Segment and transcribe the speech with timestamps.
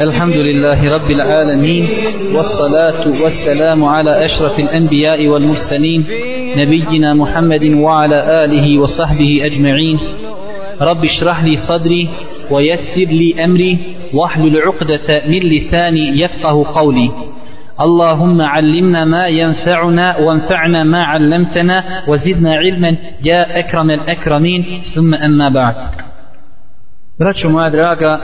[0.00, 1.88] الحمد لله رب العالمين
[2.34, 6.06] والصلاة والسلام على أشرف الأنبياء والمرسلين
[6.56, 9.98] نبينا محمد وعلى آله وصحبه أجمعين.
[10.80, 12.08] رب اشرح لي صدري
[12.50, 13.78] ويسر لي أمري
[14.14, 17.10] واحلل عقدة من لساني يفقه قولي.
[17.80, 22.96] اللهم علمنا ما ينفعنا وانفعنا ما علمتنا وزدنا علما.
[23.24, 24.80] يا أكرم الأكرمين.
[24.80, 25.74] ثم أما بعد.
[27.18, 28.20] Braćo moja draga,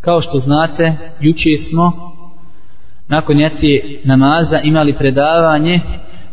[0.00, 1.92] kao što znate, juče smo
[3.08, 5.80] nakon jacije namaza imali predavanje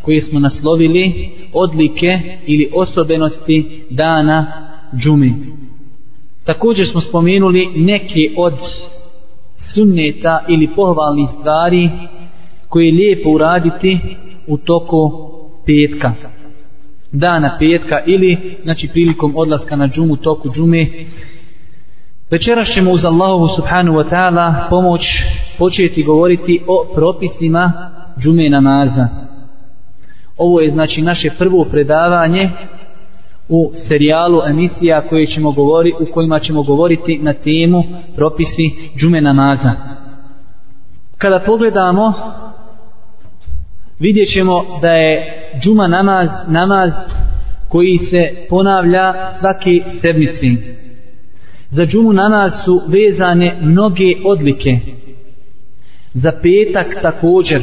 [0.01, 4.45] koje smo naslovili odlike ili osobenosti dana
[4.95, 5.33] džumi.
[6.43, 8.53] Također smo spomenuli neke od
[9.57, 11.89] sunneta ili pohvalnih stvari
[12.69, 13.99] koje je lijepo uraditi
[14.47, 15.11] u toku
[15.65, 16.13] petka
[17.11, 20.87] dana petka ili znači prilikom odlaska na džumu toku džume
[22.31, 25.23] večeras ćemo uz Allahovu subhanu wa ta'ala pomoć
[25.57, 29.27] početi govoriti o propisima džume namaza
[30.37, 32.49] ovo je znači naše prvo predavanje
[33.49, 37.83] u serijalu emisija koje ćemo govori, u kojima ćemo govoriti na temu
[38.15, 39.71] propisi džume namaza.
[41.17, 42.13] Kada pogledamo,
[43.99, 46.91] vidjet ćemo da je džuma namaz, namaz
[47.67, 50.57] koji se ponavlja svake sedmici.
[51.71, 54.79] Za džumu namaz su vezane mnoge odlike.
[56.13, 57.61] Za petak također.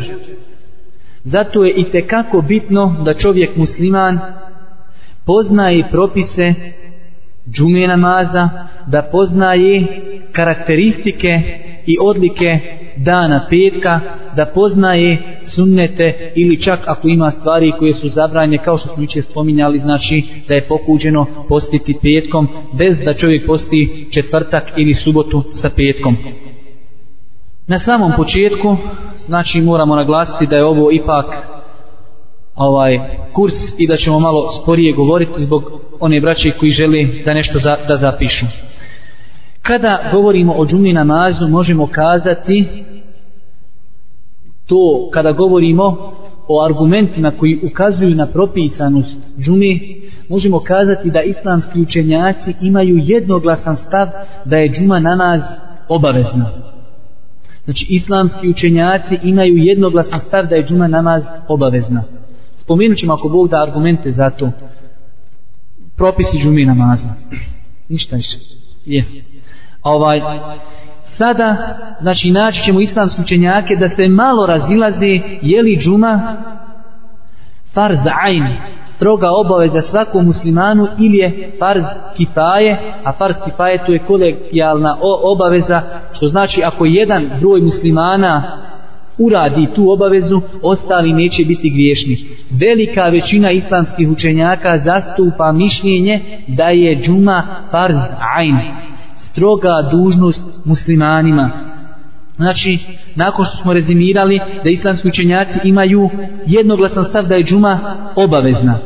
[1.24, 4.18] Zato je i tekako bitno da čovjek musliman
[5.26, 6.54] poznaje propise
[7.50, 8.48] džume namaza,
[8.86, 9.86] da poznaje
[10.32, 11.40] karakteristike
[11.86, 12.58] i odlike
[12.96, 14.00] dana petka,
[14.36, 19.22] da poznaje sunnete ili čak ako ima stvari koje su zabranje, kao što smo juče
[19.22, 25.70] spominjali, znači da je pokuđeno postiti petkom, bez da čovjek posti četvrtak ili subotu sa
[25.76, 26.16] petkom.
[27.66, 28.76] Na samom početku,
[29.18, 31.26] znači moramo naglasiti da je ovo ipak
[32.56, 32.98] ovaj
[33.32, 37.76] kurs i da ćemo malo sporije govoriti zbog one braće koji žele da nešto za,
[37.88, 38.46] da zapišu.
[39.62, 42.84] Kada govorimo o džumi namazu možemo kazati
[44.66, 46.12] to kada govorimo
[46.48, 49.78] o argumentima koji ukazuju na propisanost džume
[50.28, 54.08] možemo kazati da islamski učenjaci imaju jednoglasan stav
[54.44, 55.40] da je džuma namaz
[55.88, 56.50] obavezna.
[57.64, 62.02] Znači islamski učenjaci imaju jednoglasan stav da je džuma namaz obavezna.
[62.56, 64.50] Spomenut ćemo ako Bog da argumente za to.
[65.96, 67.10] Propisi džume namaza.
[67.88, 68.38] Ništa više.
[68.86, 69.08] Jes.
[69.82, 70.20] Ovaj,
[71.16, 71.56] sada,
[72.00, 76.36] znači, naći ćemo islamski učenjake da se malo razilaze je li džuma
[77.74, 78.46] farz ajn,
[78.84, 81.84] stroga obaveza svakom muslimanu ili je farz
[82.16, 85.82] kifaje, a farz kifaje to je kolegijalna obaveza,
[86.12, 88.42] što znači ako jedan broj muslimana
[89.18, 92.16] uradi tu obavezu, ostali neće biti griješni.
[92.50, 97.96] Velika većina islamskih učenjaka zastupa mišljenje da je džuma farz
[98.36, 98.56] ajn,
[99.34, 101.50] stroga dužnost muslimanima.
[102.36, 102.78] Znači,
[103.14, 106.10] nakon što smo rezimirali da islamski učenjaci imaju
[106.46, 107.78] jednoglasan stav da je džuma
[108.16, 108.78] obavezna,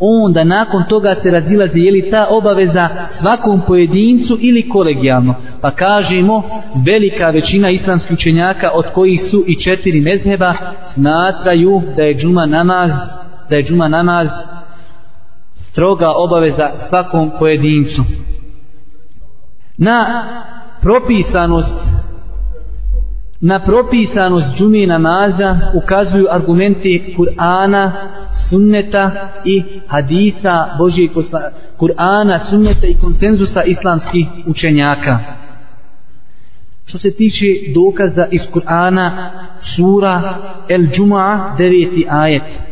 [0.00, 5.34] onda nakon toga se razilazi je li ta obaveza svakom pojedincu ili kolegijalno.
[5.60, 6.42] Pa kažemo,
[6.86, 10.54] velika većina islamskih učenjaka od kojih su i četiri mezheba
[10.94, 12.90] smatraju da je džuma namaz,
[13.50, 14.28] da je džuma namaz
[15.54, 18.02] stroga obaveza svakom pojedincu.
[19.78, 20.24] Na
[20.82, 21.76] propisanost
[23.40, 27.92] Na propisanost džumi namaza ukazuju argumenti Kur'ana,
[28.48, 29.10] sunneta
[29.44, 31.10] i hadisa Božijeg.
[31.78, 35.18] Kur'ana, sunneta i konsenzusa islamskih učenjaka.
[36.86, 39.10] Što se tiče dokaza iz Kur'ana,
[39.62, 40.34] sura
[40.68, 42.64] El Džuma, deveti ajet.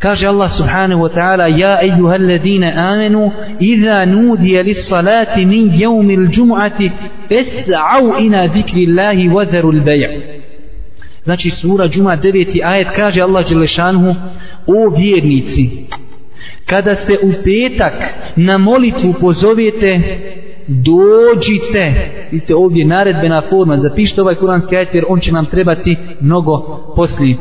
[0.00, 3.30] Kaže Allah subhanahu wa ta'ala Ja ejuha ladina amenu
[3.60, 6.90] Iza nudija lis salati min jevmi il džum'ati
[7.28, 10.08] Fes'au ina zikri Allahi vazaru l-baja
[11.24, 12.60] Znači sura džuma 9.
[12.64, 14.14] ajet kaže Allah Đelešanhu
[14.66, 15.70] O vjernici
[16.66, 17.94] Kada se u petak
[18.36, 20.00] na molitvu pozovete
[20.66, 26.78] dođite vidite ovdje naredbena forma zapišite ovaj kuranski ajet jer on će nam trebati mnogo
[26.96, 27.36] poslije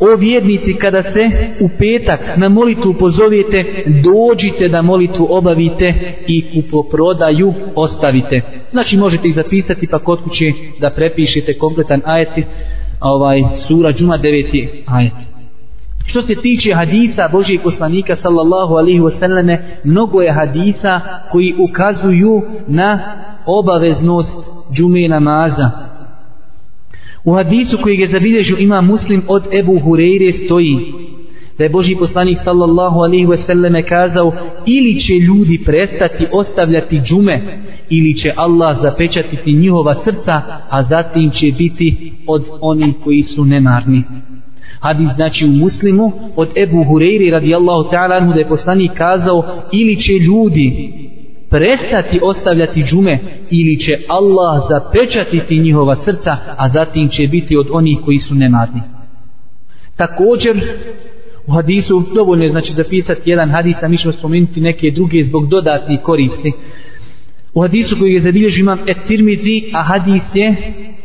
[0.00, 1.30] O vjernici, kada se
[1.60, 5.94] u petak na molitvu pozovete, dođite da molitvu obavite
[6.26, 8.42] i kupoprodaju ostavite.
[8.70, 12.28] Znači možete ih zapisati pa kod kuće da prepišete kompletan ajet,
[13.00, 14.68] ovaj, sura džuma 9.
[14.86, 15.14] ajet.
[16.04, 21.00] Što se tiče hadisa Božijeg poslanika sallallahu alaihi wasallame, mnogo je hadisa
[21.32, 23.00] koji ukazuju na
[23.46, 24.36] obaveznost
[24.72, 25.70] džume namaza.
[27.28, 30.76] U hadisu koji je zabilježio ima muslim od Ebu Hureyre stoji
[31.58, 34.32] da je Boži poslanik sallallahu alaihi ve selleme kazao
[34.66, 37.40] ili će ljudi prestati ostavljati džume
[37.90, 44.02] ili će Allah zapečatiti njihova srca a zatim će biti od onih koji su nemarni.
[44.80, 49.96] Hadis znači u muslimu od Ebu Hureyri radijallahu ta'ala anhu da je poslanik kazao ili
[49.96, 50.92] će ljudi
[51.50, 53.18] prestati ostavljati džume
[53.50, 58.80] ili će Allah zapečatiti njihova srca a zatim će biti od onih koji su nemarni.
[59.96, 60.60] Također
[61.46, 65.48] u hadisu dovoljno je znači zapisati jedan hadis a mi ćemo spomenuti neke druge zbog
[65.48, 66.52] dodatnih koristi.
[67.54, 70.54] U hadisu koji je zabilježio imam Etirmizi a hadis je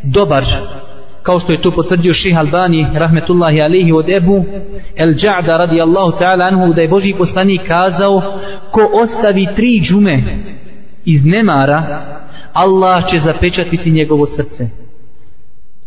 [0.04, 0.44] dobar
[1.24, 4.46] kao što je to potvrdio ših Albani rahmetullahi alihi od Ebu
[4.96, 8.40] El Ja'da radijallahu ta'ala anhu da je Boži poslanik kazao
[8.72, 10.24] ko ostavi tri džume
[11.06, 12.06] iz nemara
[12.54, 14.68] Allah će zapečatiti njegovo srce.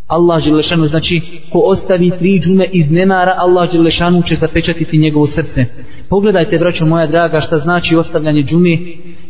[0.07, 1.21] Allah Đelešanu znači
[1.53, 5.65] ko ostavi tri džume iz nemara Allah Đelešanu će zapečatiti njegovo srce.
[6.09, 8.79] Pogledajte braćo moja draga šta znači ostavljanje džume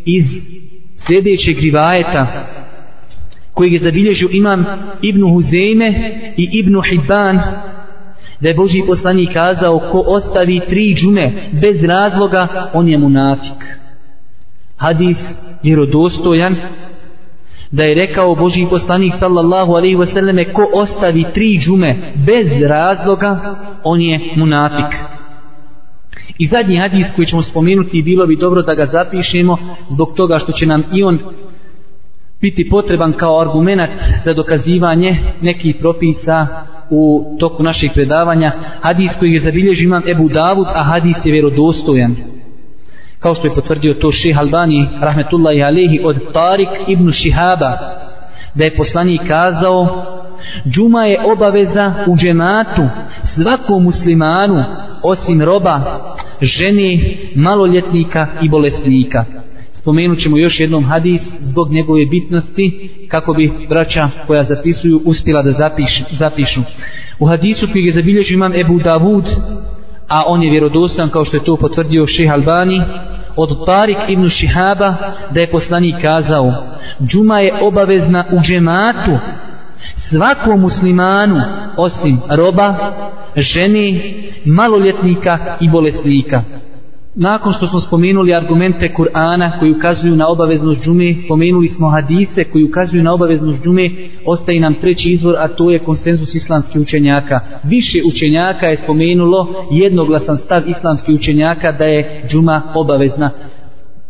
[0.05, 0.27] iz
[0.97, 2.56] sljedećeg rivajeta
[3.57, 4.65] koji je zabilježio imam
[5.03, 5.95] Ibn Huzeyme
[6.37, 7.41] i Ibn Hibban
[8.41, 13.77] da je Boži poslanik kazao ko ostavi tri džume bez razloga on je munafik.
[14.77, 16.57] Hadis vjerodostojan
[17.71, 24.01] da je rekao Boži poslanik sallallahu alaihi wasallam ko ostavi tri džume bez razloga on
[24.01, 25.01] je munafik.
[26.39, 29.59] I zadnji hadis koji ćemo spomenuti bilo bi dobro da ga zapišemo
[29.91, 31.19] zbog toga što će nam i on
[32.41, 33.91] biti potreban kao argument
[34.25, 36.47] za dokazivanje nekih propisa
[36.91, 38.53] u toku naših predavanja.
[38.81, 42.17] Hadis koji je zabilježio imam Ebu Davud a hadis je vjerodostojan.
[43.19, 47.79] Kao što je potvrdio to šeha Albani rahmetullahi alehi od Tarik ibn Šihaba
[48.55, 50.05] da je poslanik kazao
[50.69, 52.83] džuma je obaveza u džematu
[53.23, 54.65] svakom muslimanu
[55.03, 55.81] osim roba
[56.41, 56.99] žene,
[57.35, 59.25] maloljetnika i bolesnika
[59.77, 65.53] spomenut ćemo još jednom hadis zbog njegove bitnosti kako bi braća koja zapisuju uspjela da
[65.53, 66.61] zapiš, zapišu.
[67.19, 69.25] U hadisu koji je zabilježio imam Ebu Davud,
[70.09, 72.81] a on je vjerodostan kao što je to potvrdio Ših Albani,
[73.37, 74.95] od Tarik ibn Šihaba
[75.31, 76.53] da je poslanik kazao
[77.07, 79.19] džuma je obavezna u džematu
[79.97, 81.41] svakom muslimanu
[81.77, 82.75] osim roba,
[83.37, 84.01] žene,
[84.45, 86.43] maloljetnika i bolesnika
[87.17, 92.65] nakon što smo spomenuli argumente Kur'ana koji ukazuju na obaveznost džume, spomenuli smo hadise koji
[92.65, 93.91] ukazuju na obaveznost džume,
[94.27, 97.41] ostaje nam treći izvor, a to je konsenzus islamskih učenjaka.
[97.65, 103.31] Više učenjaka je spomenulo jednoglasan stav islamskih učenjaka da je džuma obavezna.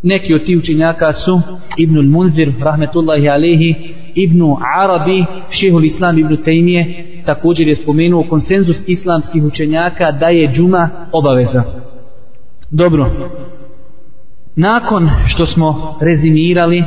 [0.02, 1.40] Neki od tih učenjaka su
[1.78, 3.74] Ibnul Munzir, rahmetullahi alehi,
[4.14, 10.88] Ibnu Arabi, šehul Islam Ibnu Tejmije, također je spomenuo konsenzus islamskih učenjaka da je džuma
[11.12, 11.85] obaveza.
[12.70, 13.10] Dobro.
[14.56, 16.84] Nakon što smo rezimirali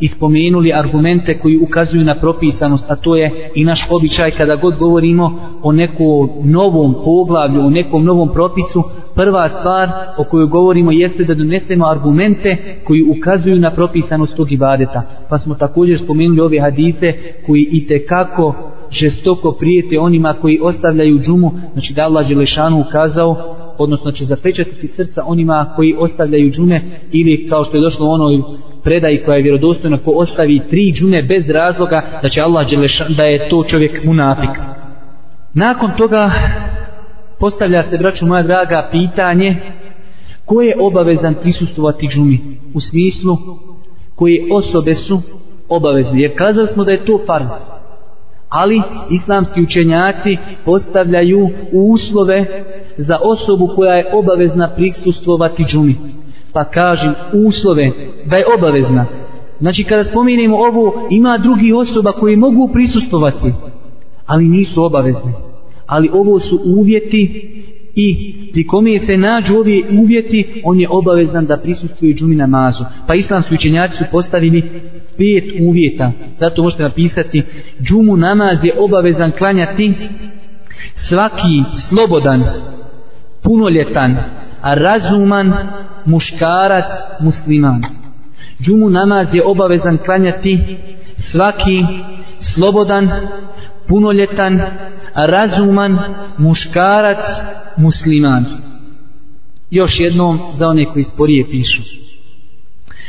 [0.00, 4.78] i spomenuli argumente koji ukazuju na propisanost, a to je i naš običaj kada god
[4.78, 8.82] govorimo o nekom novom poglavlju, o nekom novom propisu,
[9.14, 9.88] prva stvar
[10.18, 15.02] o kojoj govorimo jeste da donesemo argumente koji ukazuju na propisanost tog ibadeta.
[15.28, 17.12] Pa smo također spomenuli ove hadise
[17.46, 18.54] koji i kako
[18.90, 25.22] žestoko prijete onima koji ostavljaju džumu, znači da Allah Đelešanu ukazao odnosno će zapečatiti srca
[25.26, 26.80] onima koji ostavljaju džume
[27.12, 28.42] ili kao što je došlo u onoj
[28.84, 33.22] predaji koja je vjerodostojna ko ostavi tri džume bez razloga da će Allah Đelešan, da
[33.22, 34.50] je to čovjek munafik.
[35.54, 36.30] Nakon toga
[37.38, 39.56] postavlja se, braću moja draga, pitanje
[40.44, 42.38] ko je obavezan prisustovati džumi
[42.74, 43.36] u smislu
[44.14, 45.20] koje osobe su
[45.68, 46.20] obavezne.
[46.20, 47.46] Jer kazali smo da je to farz
[48.52, 52.64] ali islamski učenjaci postavljaju uslove
[52.98, 55.94] za osobu koja je obavezna prisustvovati džumi.
[56.52, 57.14] Pa kažem
[57.46, 57.90] uslove
[58.26, 59.06] da je obavezna.
[59.60, 63.52] Znači kada spominjemo ovo, ima drugi osoba koji mogu prisustvovati,
[64.26, 65.32] ali nisu obavezni.
[65.86, 67.48] Ali ovo su uvjeti
[67.94, 72.84] i pri kome se nađu ovi uvjeti, on je obavezan da prisustuje džumi namazu.
[73.06, 74.62] Pa islamski učenjaci su postavili
[75.16, 76.12] pet uvjeta.
[76.38, 77.42] Zato možete napisati
[77.82, 79.94] džumu namaz je obavezan klanjati
[80.94, 82.44] svaki slobodan,
[83.42, 84.16] punoljetan,
[84.62, 85.52] razuman
[86.04, 86.84] muškarac
[87.20, 87.82] musliman.
[88.62, 90.78] Džumu namaz je obavezan klanjati
[91.16, 91.84] svaki
[92.38, 93.10] slobodan,
[93.88, 94.60] punoljetan,
[95.14, 95.98] razuman,
[96.38, 97.18] muškarac,
[97.76, 98.46] musliman.
[99.70, 101.82] Još jednom za one koji sporije pišu.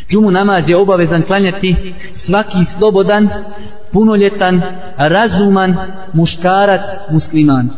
[0.10, 1.76] Džumu namaz je obavezan klanjati
[2.14, 3.30] svaki slobodan,
[3.92, 4.62] punoljetan,
[4.98, 5.76] razuman,
[6.14, 7.70] muškarac, musliman.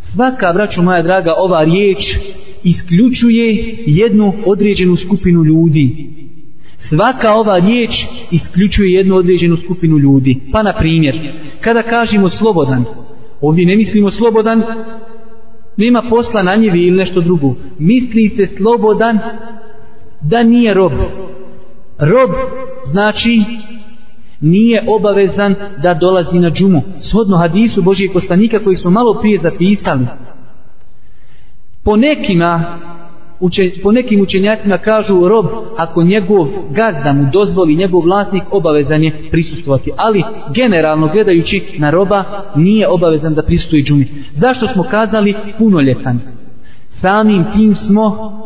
[0.00, 2.16] Svaka, braću moja draga, ova riječ
[2.62, 6.10] isključuje jednu određenu skupinu ljudi.
[6.80, 10.40] Svaka ova riječ isključuje jednu određenu skupinu ljudi.
[10.52, 11.14] Pa na primjer,
[11.60, 12.84] kada kažemo slobodan,
[13.40, 14.62] ovdje ne mislimo slobodan,
[15.76, 17.54] nema posla na njevi ili nešto drugo.
[17.78, 19.18] Misli se slobodan
[20.20, 20.92] da nije rob.
[21.98, 22.30] Rob
[22.84, 23.42] znači
[24.40, 26.82] nije obavezan da dolazi na džumu.
[27.00, 30.06] Shodno hadisu Božijeg poslanika koji smo malo prije zapisali.
[31.84, 32.78] Po nekima
[33.40, 39.30] uče, po nekim učenjacima kažu rob ako njegov gazda mu dozvoli njegov vlasnik obavezan je
[39.30, 42.24] prisustovati ali generalno gledajući na roba
[42.56, 46.20] nije obavezan da pristuje džumi zašto smo kazali punoljetan
[46.90, 48.36] samim tim smo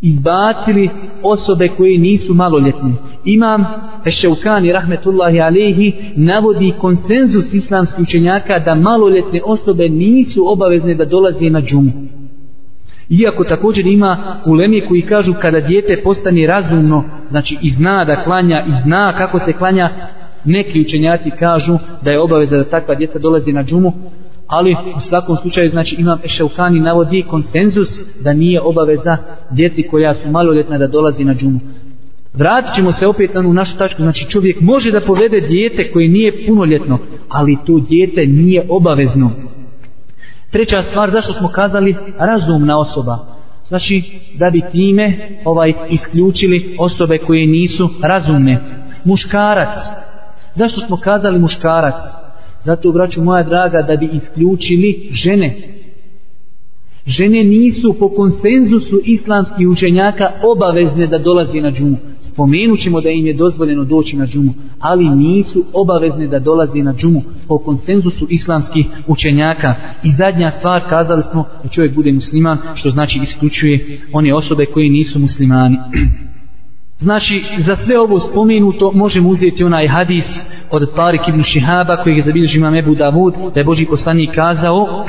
[0.00, 0.90] izbacili
[1.22, 2.94] osobe koje nisu maloljetne.
[3.24, 3.64] Imam
[4.06, 11.60] Ešeukani rahmetullahi alehi navodi konsenzus islamskih učenjaka da maloljetne osobe nisu obavezne da dolaze na
[11.60, 11.90] džumu.
[13.10, 18.64] Iako također ima ulemi koji kažu kada dijete postane razumno, znači i zna da klanja
[18.68, 19.88] i zna kako se klanja,
[20.44, 23.92] neki učenjaci kažu da je obaveza da takva djeca dolazi na džumu,
[24.46, 27.90] ali u svakom slučaju znači imam Ešaukani navodi konsenzus
[28.22, 29.16] da nije obaveza
[29.50, 31.60] djeci koja su maloljetna da dolazi na džumu.
[32.34, 36.46] Vratit ćemo se opet na našu tačku, znači čovjek može da povede dijete koje nije
[36.46, 36.98] punoljetno,
[37.28, 39.30] ali to dijete nije obavezno.
[40.50, 43.18] Treća stvar, zašto smo kazali razumna osoba?
[43.68, 44.02] Znači,
[44.34, 48.84] da bi time ovaj isključili osobe koje nisu razumne.
[49.04, 49.76] Muškarac.
[50.54, 52.00] Zašto smo kazali muškarac?
[52.62, 55.56] Zato, braću moja draga, da bi isključili žene.
[57.06, 61.96] Žene nisu po konsenzusu islamskih učenjaka obavezne da dolazi na džumu.
[62.20, 66.94] Spomenut ćemo da im je dozvoljeno doći na džumu, ali nisu obavezne da dolazi na
[66.94, 69.74] džumu po konsenzusu islamskih učenjaka.
[70.02, 74.90] I zadnja stvar, kazali smo da čovjek bude musliman, što znači isključuje one osobe koje
[74.90, 75.78] nisu muslimani.
[77.00, 82.22] Znači, za sve ovo spomenuto možemo uzeti onaj hadis od Tarik ibn Šihaba koji je
[82.22, 85.06] zabilježi imam Ebu Davud, da je Boži poslanik kazao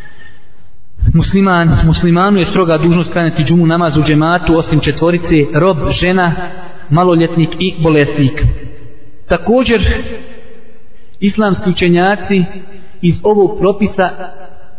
[1.14, 6.32] musliman, muslimanu je stroga dužnost klanjati džumu namaz u džematu osim četvorice, rob, žena,
[6.90, 8.42] maloljetnik i bolesnik.
[9.28, 9.82] Također,
[11.20, 12.44] islamski učenjaci
[13.02, 14.10] iz ovog propisa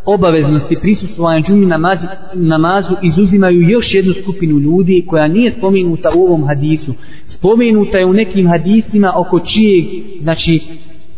[0.04, 6.46] obaveznosti prisustvovanja džumi namazu, namazu izuzimaju još jednu skupinu ljudi koja nije spomenuta u ovom
[6.46, 6.94] hadisu.
[7.26, 9.84] Spomenuta je u nekim hadisima oko čijeg,
[10.22, 10.60] znači,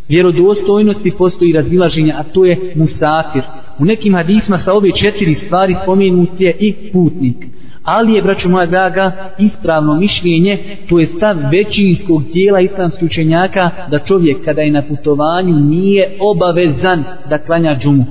[0.07, 3.43] vjerodostojnosti postoji razilaženja, a to je musafir.
[3.79, 7.45] U nekim hadisma sa ove četiri stvari spomenut je i putnik.
[7.83, 10.57] Ali je, braćo moja draga, ispravno mišljenje,
[10.89, 17.03] to je stav većinskog dijela islamskih učenjaka, da čovjek kada je na putovanju nije obavezan
[17.29, 18.05] da klanja džumu.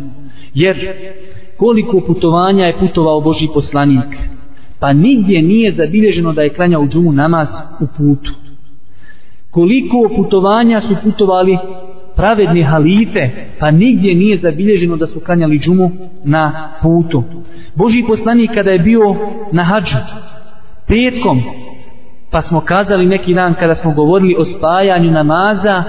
[0.55, 0.77] Jer
[1.57, 4.17] koliko putovanja je putovao Boži poslanik,
[4.79, 7.49] pa nigdje nije zabilježeno da je klanjao džumu namaz
[7.81, 8.33] u putu.
[9.51, 11.59] Koliko putovanja su putovali
[12.19, 15.91] pravedni halife, pa nigdje nije zabilježeno da su klanjali džumu
[16.25, 17.23] na putu.
[17.75, 19.17] Boži poslanik kada je bio
[19.53, 19.97] na hađu,
[20.87, 21.43] petkom,
[22.31, 25.83] pa smo kazali neki dan kada smo govorili o spajanju namaza,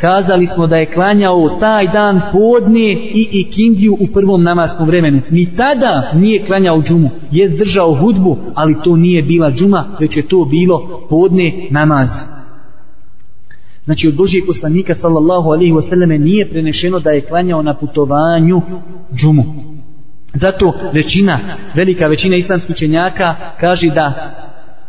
[0.00, 5.20] kazali smo da je klanjao taj dan podne i ikindiju u prvom namaskom vremenu.
[5.30, 10.28] Ni tada nije klanjao džumu, je držao hudbu, ali to nije bila džuma, već je
[10.28, 12.39] to bilo podne namaz.
[13.84, 18.62] Znači od Božijeg poslanika sallallahu alaihi wasallam nije prenešeno da je klanjao na putovanju
[19.14, 19.44] džumu.
[20.34, 21.38] Zato većina,
[21.74, 24.36] velika većina islamskih učenjaka kaže da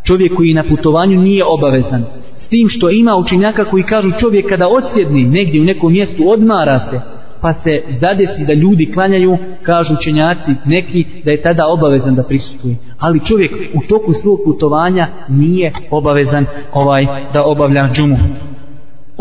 [0.04, 2.06] čovjek koji na putovanju nije obavezan.
[2.36, 6.80] S tim što ima učenjaka koji kažu čovjek kada odsjedni negdje u nekom mjestu odmara
[6.80, 7.02] se,
[7.42, 12.76] pa se zadesi da ljudi klanjaju, kažu učenjaci neki da je tada obavezan da prisutuje.
[13.00, 18.18] Ali čovjek u toku svog putovanja nije obavezan ovaj da obavlja džumu.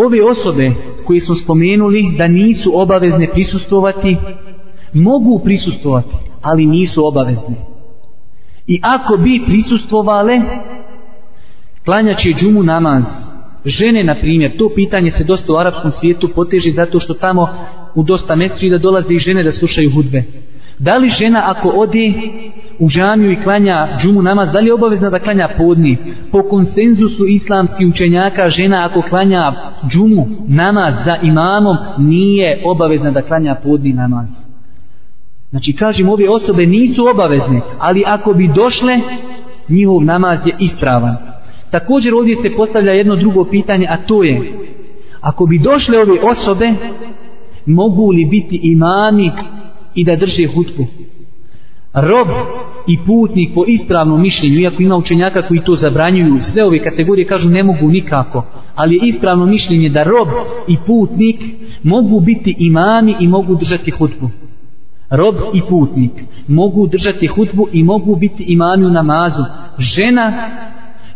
[0.07, 0.71] Ove osobe
[1.07, 4.17] koje smo spomenuli da nisu obavezne prisustovati,
[4.93, 7.57] mogu prisustovati, ali nisu obavezne.
[8.67, 10.41] I ako bi prisustvovale,
[11.85, 13.05] klanjaće džumu namaz.
[13.65, 17.49] Žene, na primjer, to pitanje se dosta u arapskom svijetu poteži zato što tamo
[17.95, 20.23] u dosta mesri da dolaze i žene da slušaju hudbe.
[20.79, 22.13] Da li žena ako ode
[22.81, 25.99] u džamiju i klanja džumu namaz, da li je obavezna da klanja podni?
[26.33, 29.53] Po konsenzusu islamskih učenjaka žena ako klanja
[29.89, 34.29] džumu namaz za imamom nije obavezna da klanja podni namaz.
[35.51, 38.99] Znači kažem ove osobe nisu obavezne, ali ako bi došle
[39.69, 41.17] njihov namaz je ispravan.
[41.71, 44.53] Također ovdje se postavlja jedno drugo pitanje, a to je
[45.21, 46.71] ako bi došle ove osobe
[47.67, 49.33] mogu li biti imami
[49.95, 50.87] i da drže hutbu?
[51.95, 52.29] rob
[52.89, 57.51] i putnik po ispravnom mišljenju, iako ima učenjaka koji to zabranjuju, sve ove kategorije kažu
[57.51, 58.45] ne mogu nikako,
[58.75, 60.29] ali je ispravno mišljenje da rob
[60.69, 61.45] i putnik
[61.83, 64.31] mogu biti imami i mogu držati hutbu.
[65.11, 66.13] Rob i putnik
[66.49, 69.43] mogu držati hutbu i mogu biti imami u namazu.
[69.79, 70.33] Žena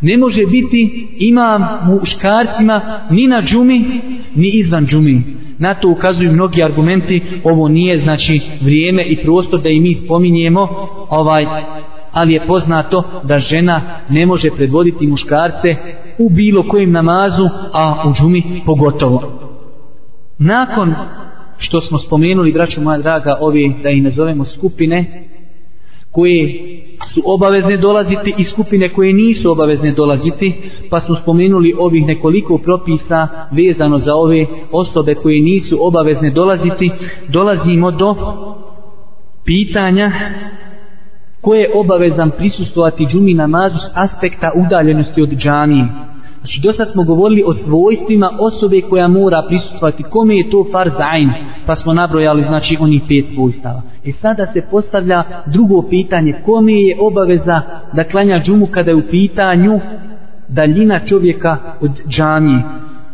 [0.00, 2.80] ne može biti imam muškarcima
[3.10, 3.84] ni na džumi,
[4.34, 5.22] ni izvan džumi.
[5.64, 10.68] Na to ukazuju mnogi argumenti, ovo nije znači vrijeme i prostor da i mi spominjemo,
[11.10, 11.46] ovaj,
[12.12, 15.68] ali je poznato da žena ne može predvoditi muškarce
[16.18, 19.22] u bilo kojem namazu, a u džumi pogotovo.
[20.38, 20.94] Nakon
[21.58, 25.28] što smo spomenuli, braću moja draga, ovi, da ih nazovemo skupine,
[26.14, 26.60] koje
[27.14, 30.54] su obavezne dolaziti i skupine koje nisu obavezne dolaziti,
[30.90, 36.90] pa smo spomenuli ovih nekoliko propisa vezano za ove osobe koje nisu obavezne dolaziti,
[37.28, 38.14] dolazimo do
[39.44, 40.10] pitanja
[41.40, 45.86] ko je obavezan prisustovati džumi namazu s aspekta udaljenosti od džamije.
[46.44, 50.02] Znači, do sad smo govorili o svojstvima osobe koja mora prisustovati.
[50.02, 51.30] Kome je to farz ajn?
[51.66, 53.82] Pa smo nabrojali, znači, oni pet svojstava.
[54.04, 56.40] I sada se postavlja drugo pitanje.
[56.44, 57.60] Kome je obaveza
[57.92, 59.80] da klanja džumu kada je u pitanju
[60.48, 62.62] daljina čovjeka od džamije?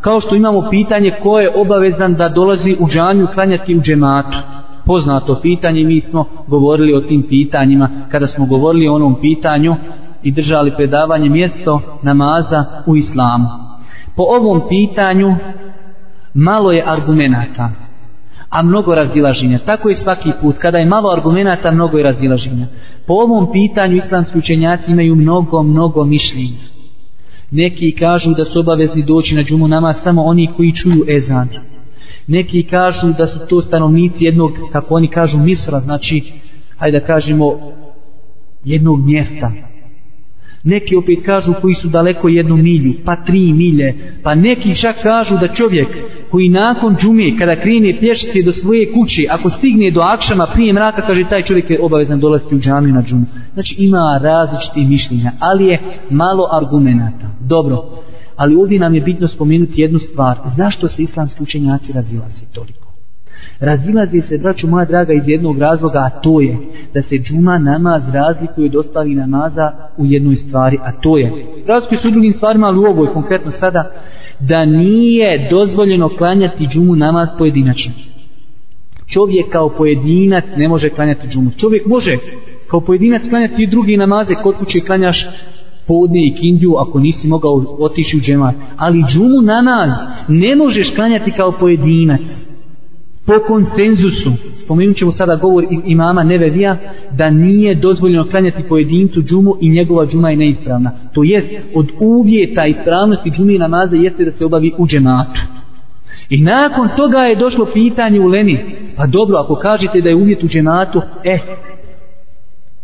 [0.00, 4.38] Kao što imamo pitanje ko je obavezan da dolazi u džamiju klanjati u džematu.
[4.86, 9.76] Poznato pitanje, mi smo govorili o tim pitanjima kada smo govorili o onom pitanju
[10.22, 13.48] i držali predavanje mjesto namaza u islamu.
[14.16, 15.34] Po ovom pitanju
[16.34, 17.70] malo je argumenata,
[18.50, 19.58] a mnogo razilaženja.
[19.58, 20.58] Tako je svaki put.
[20.58, 22.66] Kada je malo argumenata, mnogo je razilaženja.
[23.06, 26.70] Po ovom pitanju islamski učenjaci imaju mnogo, mnogo mišljenja.
[27.50, 31.48] Neki kažu da su obavezni doći na džumu namaz samo oni koji čuju ezan.
[32.26, 36.32] Neki kažu da su to stanovnici jednog, kako oni kažu, misra, znači,
[36.76, 37.54] hajde da kažemo,
[38.64, 39.52] jednog mjesta,
[40.64, 45.36] Neki opet kažu koji su daleko jednu milju, pa tri milje, pa neki čak kažu
[45.40, 45.88] da čovjek
[46.30, 51.02] koji nakon džume, kada krene pješice do svoje kuće, ako stigne do akšama prije mraka,
[51.02, 53.26] kaže taj čovjek je obavezan dolaziti u džamiju na džumu.
[53.54, 57.30] Znači ima različiti mišljenja, ali je malo argumenata.
[57.40, 58.02] Dobro,
[58.36, 60.38] ali ovdje nam je bitno spomenuti jednu stvar.
[60.56, 62.89] Zašto se islamski učenjaci razilaze toliko?
[63.60, 66.58] Razilazi se, braću moja draga, iz jednog razloga, a to je
[66.94, 71.98] da se džuma namaz razlikuje od ostalih namaza u jednoj stvari, a to je razlikuje
[71.98, 73.90] se u drugim stvarima, ali u ovoj konkretno sada,
[74.40, 77.92] da nije dozvoljeno klanjati džumu namaz pojedinačno.
[79.06, 81.50] Čovjek kao pojedinac ne može klanjati džumu.
[81.50, 82.16] Čovjek može
[82.68, 85.26] kao pojedinac klanjati i drugi namaze, kod kuće klanjaš
[85.86, 88.54] podne i kindiju ako nisi mogao otići u džemat.
[88.76, 89.90] Ali džumu namaz
[90.28, 92.49] ne možeš klanjati kao pojedinac
[93.26, 96.76] po konsenzusu, spomenut ćemo sada govor imama Nevevija,
[97.16, 100.90] da nije dozvoljeno klanjati pojedincu džumu i njegova džuma je neispravna.
[101.14, 105.40] To jest, od uvjeta ispravnosti džumi namaza jeste da se obavi u džematu.
[106.30, 110.42] I nakon toga je došlo pitanje u Leni, pa dobro, ako kažete da je uvjet
[110.42, 111.38] u džematu, eh,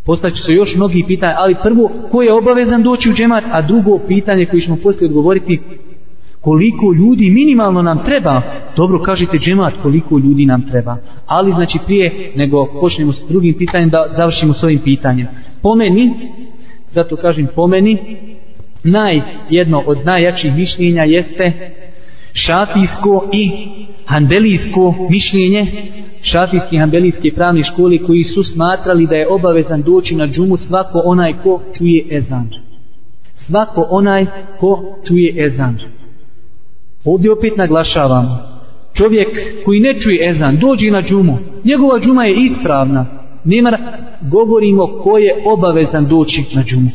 [0.04, 3.98] postaće se još mnogi pitanja, ali prvo, ko je obavezan doći u džemat, a drugo
[3.98, 5.60] pitanje koje ćemo poslije odgovoriti,
[6.46, 8.42] koliko ljudi minimalno nam treba.
[8.76, 10.96] Dobro kažete džemat koliko ljudi nam treba.
[11.26, 15.26] Ali znači prije nego počnemo s drugim pitanjem da završimo s ovim pitanjem.
[15.62, 16.10] Po meni
[16.90, 17.98] zato kažem po meni
[18.84, 21.52] naj, jedno od najjačih mišljenja jeste
[22.32, 23.50] šafijsko i
[24.04, 25.66] hanbelijsko mišljenje
[26.22, 31.02] šafijski i hanbelijske pravne škole koji su smatrali da je obavezan doći na džumu svako
[31.04, 32.50] onaj ko čuje ezan.
[33.34, 34.26] Svako onaj
[34.60, 35.78] ko čuje ezan.
[37.06, 38.26] Ovdje opet naglašavam,
[38.94, 39.28] čovjek
[39.64, 43.06] koji ne čuje ezan, dođi na džumu, njegova džuma je ispravna.
[43.44, 43.78] Nema,
[44.20, 46.90] govorimo ko je obavezan doći na džumu.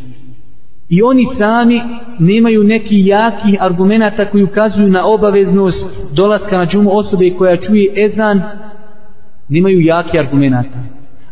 [0.90, 1.82] I oni sami
[2.20, 8.42] nemaju neki jaki argumenta koji ukazuju na obaveznost dolaska na džumu osobe koja čuje ezan,
[9.50, 10.80] nemaju jaki argumenta.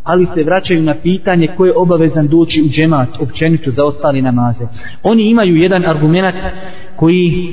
[0.04, 4.68] Ali se vraćaju na pitanje ko je obavezan doći u džemat, općenito za ostali namaze.
[5.04, 6.36] Oni imaju jedan argument
[7.00, 7.50] koji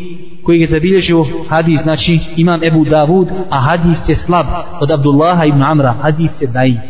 [0.46, 4.46] koji je zabilježio hadis, znači imam Ebu Davud, a hadis je slab
[4.80, 6.80] od Abdullaha ibn Amra, hadis je daif.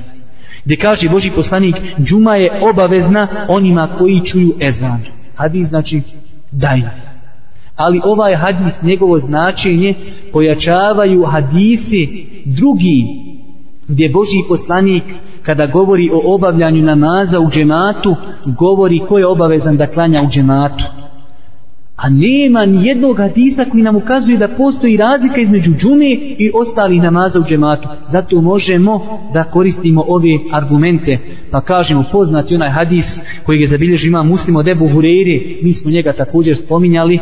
[0.64, 5.00] Gdje kaže Boži poslanik, džuma je obavezna onima koji čuju ezan.
[5.34, 6.02] Hadis znači
[6.52, 6.92] daif.
[7.76, 9.94] Ali ovaj hadis, njegovo značenje,
[10.32, 13.06] pojačavaju hadisi drugi,
[13.88, 15.04] gdje Boži poslanik,
[15.42, 18.16] kada govori o obavljanju namaza u džematu,
[18.46, 20.84] govori ko je obavezan da klanja u džematu.
[21.96, 27.02] A nema ni jednog hadisa koji nam ukazuje da postoji razlika između džume i ostalih
[27.02, 27.88] namaza u džematu.
[28.08, 31.18] Zato možemo da koristimo ove argumente.
[31.50, 35.62] Pa kažemo poznati onaj hadis koji je zabilježio ima muslim od Ebu Hureyre.
[35.62, 37.20] Mi smo njega također spominjali.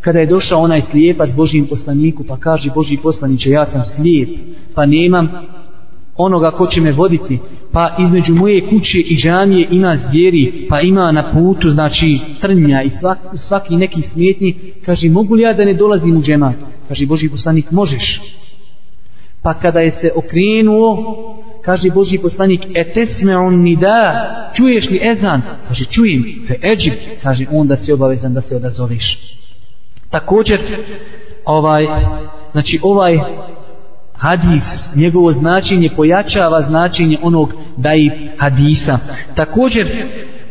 [0.00, 4.28] Kada je došao onaj slijepac Božijim poslaniku pa kaže Božiji poslaniće ja sam slijep
[4.74, 5.28] pa nemam
[6.16, 7.38] onoga ko će me voditi
[7.72, 12.90] pa između moje kuće i džamije ima zvijeri pa ima na putu znači trnja i
[12.90, 16.54] svak, svaki neki smjetnji kaže mogu li ja da ne dolazim u džemat?
[16.88, 18.20] Kaže Boži poslanik možeš.
[19.42, 20.96] Pa kada je se okrenuo
[21.64, 25.42] kaže Boži poslanik etesme on ni da čuješ li ezan?
[25.68, 26.24] Kaže čujem.
[26.48, 29.36] Fe eđib kaže onda si obavezan da se odazoveš.
[30.10, 30.60] Također
[31.44, 31.86] ovaj
[32.52, 33.18] znači ovaj
[34.24, 38.98] hadis, njegovo značenje pojačava značenje onog daif hadisa.
[39.34, 39.86] Također,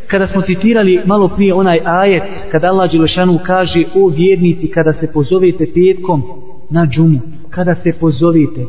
[0.07, 5.11] kada smo citirali malo prije onaj ajet, kada Allah Đelešanu kaže o vjernici kada se
[5.11, 6.23] pozovete petkom
[6.69, 8.65] na džumu, kada se pozovete,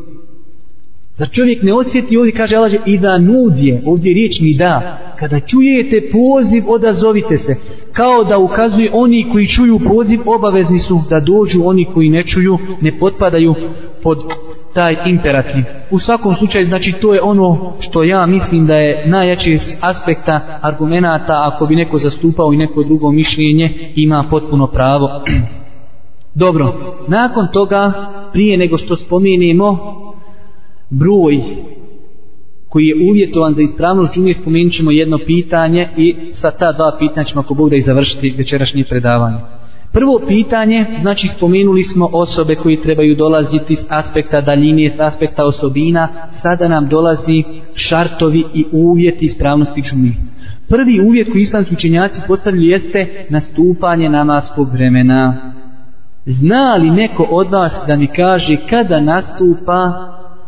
[1.17, 5.39] Zar čovjek ne osjeti ovdje, kaže Allah, i da nudje, ovdje riječ mi da, kada
[5.39, 7.55] čujete poziv, odazovite se.
[7.91, 12.57] Kao da ukazuje oni koji čuju poziv, obavezni su da dođu, oni koji ne čuju,
[12.81, 13.55] ne potpadaju
[14.03, 14.17] pod
[14.75, 15.63] taj imperativ.
[15.91, 20.59] U svakom slučaju, znači, to je ono što ja mislim da je najjači iz aspekta
[20.61, 25.09] argumenata, ako bi neko zastupao i neko drugo mišljenje, ima potpuno pravo.
[26.43, 27.91] Dobro, nakon toga,
[28.33, 29.77] prije nego što spomenemo
[30.89, 31.41] broj
[32.69, 37.25] koji je uvjetovan za ispravnost džumije, spomenut ćemo jedno pitanje i sa ta dva pitanja
[37.25, 39.37] ćemo ako Bog da i završiti večerašnje predavanje.
[39.95, 46.07] Prvo pitanje, znači spomenuli smo osobe koji trebaju dolaziti s aspekta daljine, s aspekta osobina,
[46.41, 47.43] sada nam dolazi
[47.75, 50.11] šartovi i uvjeti ispravnosti džumi.
[50.69, 55.53] Prvi uvjet koji islamski učenjaci postavili jeste nastupanje namaskog vremena.
[56.25, 59.93] Zna li neko od vas da mi kaže kada nastupa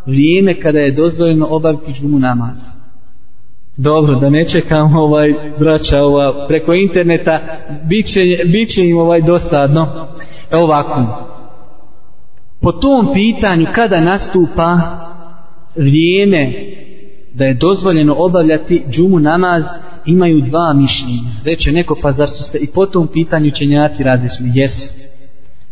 [0.05, 2.57] vrijeme kada je dozvoljeno obaviti džumu namaz?
[3.77, 7.39] Dobro, da ne čekam ovaj braća ova, preko interneta,
[7.83, 10.07] bit će, bit će im ovaj dosadno.
[10.51, 11.27] Evo ovako.
[12.61, 14.79] Po tom pitanju kada nastupa
[15.75, 16.53] vrijeme
[17.33, 19.63] da je dozvoljeno obavljati džumu namaz,
[20.05, 21.31] imaju dva mišljenja.
[21.45, 24.49] Reče neko, pa zar su se i po tom pitanju čenjaci različili?
[24.53, 24.93] Jesu.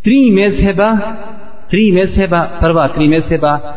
[0.04, 0.98] Tri mezheba,
[1.70, 3.76] tri mezheba, prva tri mezheba,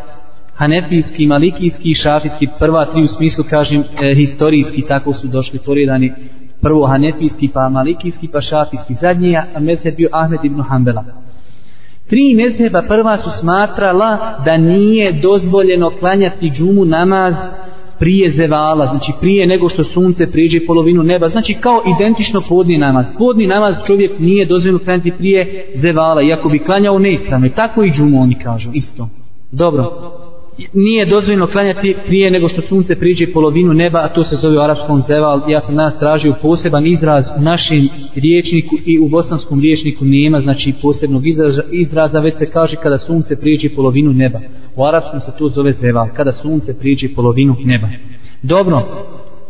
[0.59, 6.13] hanefijski, malikijski i šafijski, prva tri u smislu, kažem, e, historijski, tako su došli poredani,
[6.61, 11.05] prvo hanefijski, pa malikijski, pa šafijski, zadnji je mezheb bio Ahmed ibn Hanbala.
[12.09, 17.35] Tri mezheba prva su smatrala da nije dozvoljeno klanjati džumu namaz
[17.99, 23.05] prije zevala, znači prije nego što sunce priđe polovinu neba, znači kao identično podni namaz.
[23.17, 27.49] Podni namaz čovjek nije dozvoljeno klanjati prije zevala, iako bi klanjao neispravno.
[27.55, 29.09] Tako i džumu oni kažu, isto.
[29.51, 30.18] Dobro
[30.73, 34.61] nije dozvoljeno klanjati prije nego što sunce priđe polovinu neba, a to se zove u
[34.61, 35.41] arapskom zeval.
[35.47, 40.73] Ja sam danas tražio poseban izraz u našem riječniku i u bosanskom riječniku nema, znači
[40.81, 44.39] posebnog izraza, izraza već se kaže kada sunce priđe polovinu neba.
[44.75, 47.87] U arapskom se to zove zeval, kada sunce priđe polovinu neba.
[48.41, 48.83] Dobro,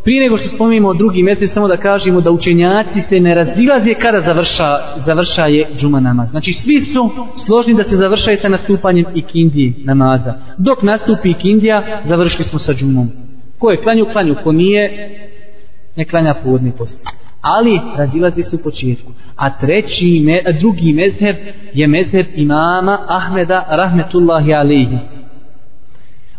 [0.04, 4.20] Prije nego što spomenemo drugi mjesec, samo da kažemo da učenjaci se ne razilaze kada
[4.20, 6.30] završa, završa je džuma namaz.
[6.30, 7.10] Znači svi su
[7.46, 10.34] složni da se završaje sa nastupanjem ikindije namaza.
[10.58, 13.10] Dok nastupi ikindija, završili smo sa džumom.
[13.58, 14.36] Ko je klanju, klanju.
[14.44, 15.10] Ko nije,
[15.96, 17.06] ne klanja povodni post.
[17.40, 19.12] Ali razilaze se u početku.
[19.36, 21.36] A treći, me, drugi mezheb
[21.74, 24.98] je mezheb imama Ahmeda rahmetullahi alihi.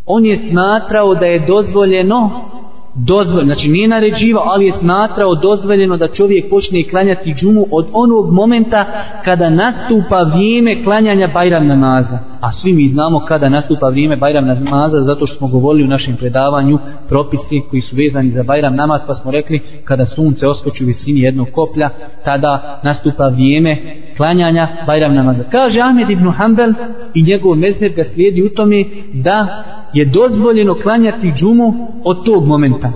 [0.05, 2.51] On je smatrao da je dozvoljeno
[2.95, 8.33] dozvoljeno, znači nije naređivao, ali je smatrao dozvoljeno da čovjek počne klanjati džumu od onog
[8.33, 8.85] momenta
[9.25, 12.19] kada nastupa vrijeme klanjanja Bajram namaza.
[12.41, 16.15] A svi mi znamo kada nastupa vrijeme Bajram namaza, zato što smo govorili u našem
[16.15, 20.87] predavanju propisi koji su vezani za Bajram namaz, pa smo rekli kada sunce oskoči u
[20.87, 21.89] visini jednog koplja,
[22.25, 23.77] tada nastupa vrijeme
[24.17, 25.43] klanjanja Bajram namaza.
[25.51, 26.73] Kaže Ahmed ibn Hanbel
[27.13, 31.73] i njegov mezheb ga slijedi u tome da je dozvoljeno klanjati džumu
[32.03, 32.91] od tog momenta.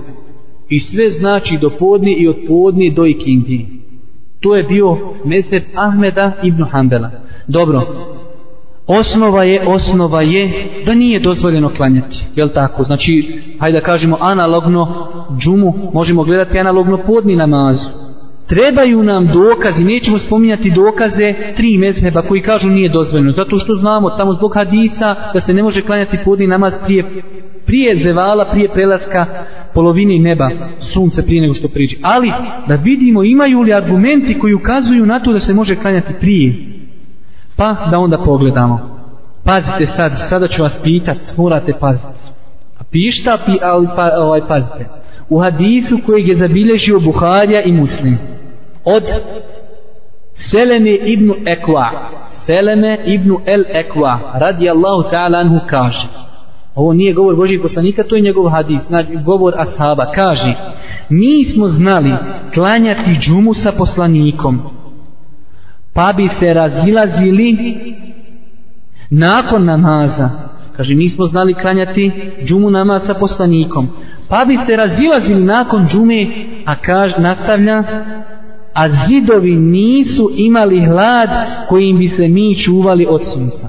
[0.69, 3.65] I sve znači do podni i od podni do ikindi.
[4.39, 7.12] To je bio mezheb Ahmeda ibn Hanbala.
[7.47, 7.81] Dobro,
[8.88, 10.51] osnova je, osnova je
[10.86, 12.25] da nije dozvoljeno klanjati.
[12.36, 12.84] Jel tako?
[12.84, 15.08] Znači, hajde da kažemo analogno
[15.39, 18.04] džumu, možemo gledati analogno podni namazu.
[18.47, 23.31] Trebaju nam dokazi, nećemo spominjati dokaze tri mezheba koji kažu nije dozvoljeno.
[23.31, 27.05] Zato što znamo tamo zbog hadisa da se ne može klanjati podni namaz prije,
[27.65, 29.25] prije zevala, prije prelaska
[29.73, 31.97] polovini neba, sunce prije nego što priđe.
[32.01, 32.31] Ali
[32.67, 36.55] da vidimo imaju li argumenti koji ukazuju na to da se može klanjati prije.
[37.55, 38.95] Pa da onda pogledamo.
[39.43, 42.29] Pazite sad, sada ću vas pitat, morate paziti.
[42.79, 45.04] A pišta, pi, ali pa, ovaj, pazite.
[45.29, 48.17] U hadisu kojeg je zabilježio Buharija i Muslim.
[48.83, 49.03] Od
[50.33, 51.89] Seleme ibn Ekwa.
[52.29, 54.19] Seleme ibn El Ekwa.
[54.33, 56.07] Radi Allahu ta'ala anhu kaže.
[56.75, 60.11] Ovo nije govor Božih poslanika, to je njegov hadis, znači govor ashaba.
[60.11, 60.53] Kaže,
[61.09, 62.13] mi smo znali
[62.53, 64.61] klanjati džumu sa poslanikom,
[65.93, 67.57] pa bi se razilazili
[69.09, 70.29] nakon namaza.
[70.77, 72.11] Kaže, nismo znali klanjati
[72.45, 73.88] džumu namaz sa poslanikom,
[74.29, 76.27] pa bi se razilazili nakon džume,
[76.65, 77.83] a kaže, nastavlja,
[78.73, 81.29] a zidovi nisu imali hlad
[81.69, 83.67] kojim bi se mi čuvali od sunca.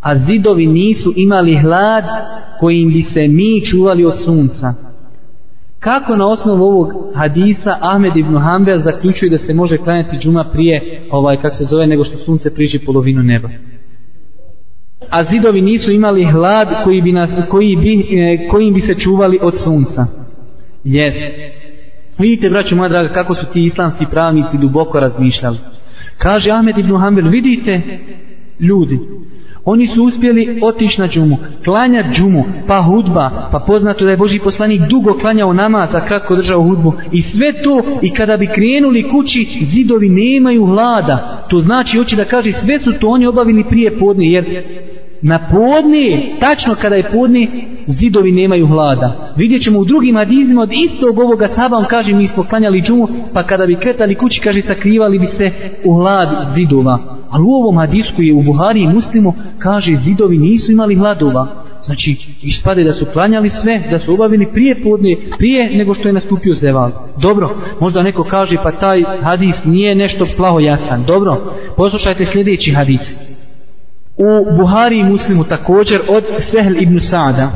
[0.00, 2.04] A zidovi nisu imali hlad
[2.60, 4.74] kojim bi se mi čuvali od sunca.
[5.78, 11.06] Kako na osnovu ovog hadisa Ahmed ibn Hanbel zaključuje da se može klanjati džuma prije,
[11.10, 13.48] ovaj, kako se zove, nego što sunce priđe polovinu neba?
[15.10, 19.38] A zidovi nisu imali hlad koji bi, nas, koji bi, e, kojim bi se čuvali
[19.42, 20.06] od sunca.
[20.84, 21.16] Jes.
[22.18, 25.58] Vidite, braćo moja draga, kako su ti islamski pravnici duboko razmišljali.
[26.18, 27.80] Kaže Ahmed ibn Hanbel, vidite,
[28.60, 28.98] ljudi,
[29.70, 34.38] Oni su uspjeli otići na džumu, klanja džumu, pa hudba, pa poznato da je Boži
[34.38, 36.92] poslanik dugo klanjao namaz, a kratko držao hudbu.
[37.12, 41.46] I sve to, i kada bi krenuli kući, zidovi nemaju hlada.
[41.50, 44.44] To znači, hoće da kaže, sve su to oni obavili prije podne, jer
[45.22, 47.48] na podne, tačno kada je podne,
[47.86, 49.34] zidovi nemaju hlada.
[49.36, 53.08] Vidjet ćemo u drugim hadizima od istog ovoga saba, on kaže, mi smo klanjali džumu,
[53.34, 55.50] pa kada bi kretali kući, kaže, sakrivali bi se
[55.84, 56.98] u hlad zidova.
[57.30, 61.64] Ali u ovom hadisku je u Buhari i Muslimu, kaže, zidovi nisu imali hladova.
[61.84, 66.12] Znači, ispade da su klanjali sve, da su obavili prije podne, prije nego što je
[66.12, 66.90] nastupio zeval.
[67.20, 71.04] Dobro, možda neko kaže, pa taj hadis nije nešto plaho jasan.
[71.04, 73.18] Dobro, poslušajte sljedeći hadis
[74.18, 77.50] u Buhari i Muslimu također od Sehl ibn Sada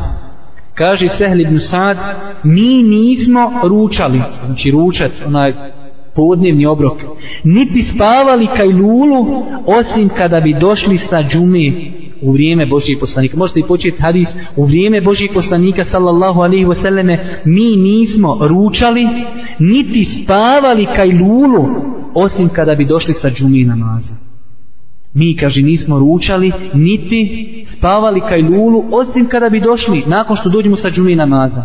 [0.75, 1.99] kaže Sehl ibn Sad
[2.43, 5.53] mi nismo ručali znači ručat onaj
[6.15, 6.99] podnevni obrok
[7.45, 11.73] niti spavali kaj lulu osim kada bi došli sa džume
[12.23, 13.37] u vrijeme Božijeg poslanika.
[13.37, 19.09] Možete i početi hadis u vrijeme Božijeg poslanika sallallahu alaihi wasallame mi nismo ručali
[19.59, 21.67] niti spavali kaj lulu
[22.15, 24.15] osim kada bi došli sa džume namaza.
[25.15, 30.77] Mi, kaže, nismo ručali, niti spavali kaj lulu, osim kada bi došli, nakon što dođemo
[30.77, 31.65] sa džumi namaza.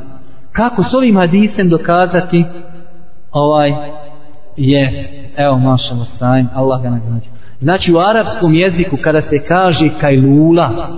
[0.51, 2.43] Kako s ovim hadisem dokazati
[3.31, 3.73] ovaj,
[4.57, 7.29] jest, evo, mašamo sajm, Allah ga nagrađa.
[7.60, 10.89] Znači, u arapskom jeziku, kada se kaže kaj lula,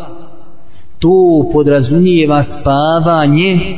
[0.99, 3.77] to podrazumijeva spavanje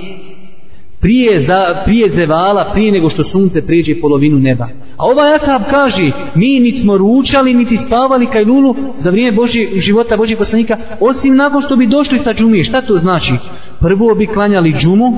[1.01, 4.67] prije, za, prije zevala, prije nego što sunce prijeđe polovinu neba.
[4.97, 9.67] A ovaj Asab kaže, mi niti smo ručali, niti spavali kaj lulu za vrijeme Božje,
[9.81, 12.63] života Božjeg poslanika, osim nakon što bi došli sa džumije.
[12.63, 13.33] Šta to znači?
[13.79, 15.11] Prvo bi klanjali džumu,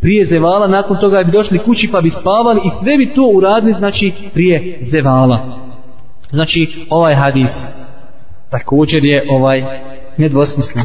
[0.00, 3.72] prije zevala, nakon toga bi došli kući pa bi spavali i sve bi to uradili,
[3.72, 5.58] znači, prije zevala.
[6.30, 7.68] Znači, ovaj hadis
[8.50, 9.62] također je ovaj
[10.16, 10.84] nedvosmislen.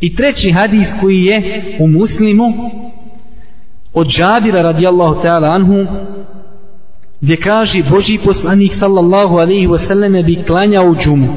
[0.00, 2.44] I treći hadis koji je u muslimu,
[3.94, 5.86] od Džabira radijallahu ta'ala anhu
[7.20, 11.28] gdje kaže Boži poslanik sallallahu alaihi wasallam bi klanjao džumu.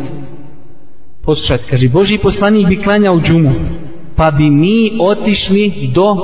[1.25, 3.51] Poslušajte kaže Boži poslanik bi klanjao džumu
[4.15, 6.15] pa bi mi otišli do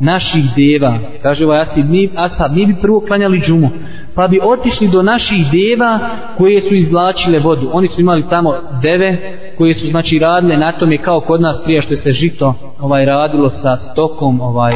[0.00, 0.98] naših deva.
[1.22, 3.68] Kaže ovaj asab mi, asab, mi bi prvo klanjali džumu
[4.14, 5.98] pa bi otišli do naših deva
[6.38, 7.70] koje su izlačile vodu.
[7.72, 11.82] Oni su imali tamo deve koje su znači radile na tome kao kod nas prije
[11.82, 14.72] što se žito ovaj radilo sa stokom ovaj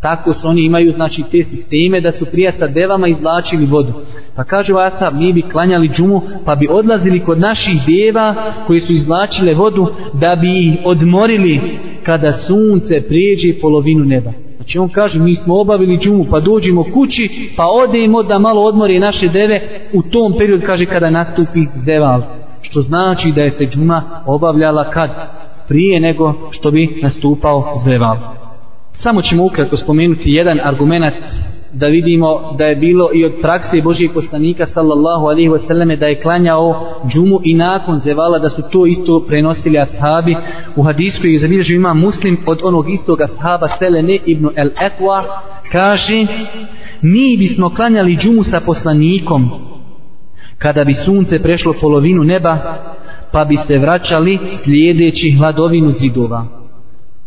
[0.00, 3.92] Tako su oni imaju znači te sisteme da su prije sa devama izlačili vodu.
[4.36, 8.34] Pa kaže Vasa, mi bi klanjali džumu, pa bi odlazili kod naših deva
[8.66, 14.32] koji su izlačile vodu da bi ih odmorili kada sunce prijeđe polovinu neba.
[14.56, 18.98] Znači on kaže, mi smo obavili džumu, pa dođemo kući, pa odemo da malo odmori
[18.98, 19.60] naše deve
[19.92, 22.22] u tom periodu, kaže, kada nastupi zeval.
[22.60, 25.10] Što znači da je se džuma obavljala kad?
[25.68, 28.16] Prije nego što bi nastupao zeval.
[29.00, 31.14] Samo ćemo ukratko spomenuti jedan argument
[31.72, 36.20] da vidimo da je bilo i od prakse Božijeg poslanika sallallahu alaihi wasallam da je
[36.20, 40.36] klanjao džumu i nakon zevala da su to isto prenosili ashabi.
[40.76, 45.24] U hadisku i zabilježu ima muslim od onog istog ashaba Selene ibn El Etwa
[45.72, 46.26] kaže
[47.02, 49.50] mi bismo klanjali džumu sa poslanikom
[50.58, 52.58] kada bi sunce prešlo polovinu neba
[53.32, 56.57] pa bi se vraćali slijedeći hladovinu zidova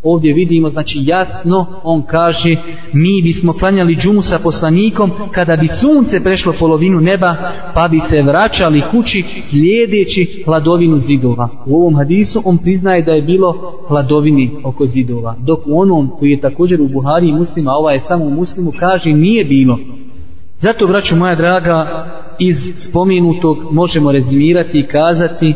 [0.03, 2.55] ovdje vidimo znači jasno on kaže
[2.93, 7.35] mi bismo klanjali džumu sa poslanikom kada bi sunce prešlo polovinu neba
[7.73, 11.49] pa bi se vraćali kući slijedeći hladovinu zidova.
[11.65, 16.31] U ovom hadisu on priznaje da je bilo hladovini oko zidova dok u onom koji
[16.31, 19.79] je također u Buhari i muslima ovaj je samo u muslimu kaže nije bilo.
[20.59, 22.05] Zato braću moja draga
[22.39, 25.53] iz spomenutog možemo rezimirati i kazati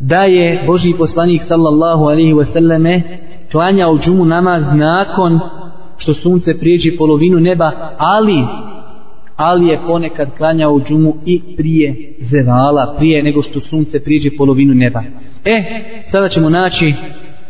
[0.00, 3.23] da je Boži poslanik sallallahu alaihi wasallame
[3.54, 5.40] klanjao džumu namaz nakon
[5.96, 8.42] što sunce prijeđe polovinu neba, ali
[9.36, 15.02] ali je ponekad klanjao džumu i prije zevala, prije nego što sunce prijeđe polovinu neba.
[15.44, 15.62] E,
[16.06, 16.94] sada ćemo naći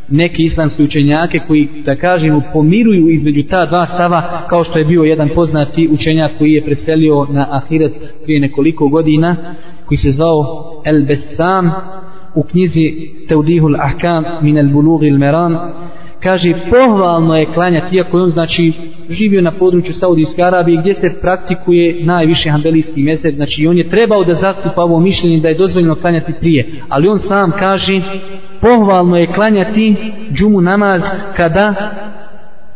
[0.09, 5.03] neke islamske učenjake koji, da kažemo, pomiruju između ta dva stava, kao što je bio
[5.03, 9.37] jedan poznati učenjak koji je preselio na Ahiret prije nekoliko godina,
[9.87, 10.45] koji se zvao
[10.85, 11.71] El Bessam,
[12.35, 15.59] u knjizi Teudihul Ahkam min el Bulughi il Meram
[16.23, 18.73] kaže pohvalno je klanjati iako je on znači
[19.11, 24.25] živio na području Saudijske Arabije gdje se praktikuje najviše hambelijski mjesec znači on je trebao
[24.25, 28.01] da zastupa ovo mišljenje da je dozvoljeno klanjati prije ali on sam kaže
[28.61, 29.97] pohvalno je klanjati
[30.33, 31.03] džumu namaz
[31.37, 31.75] kada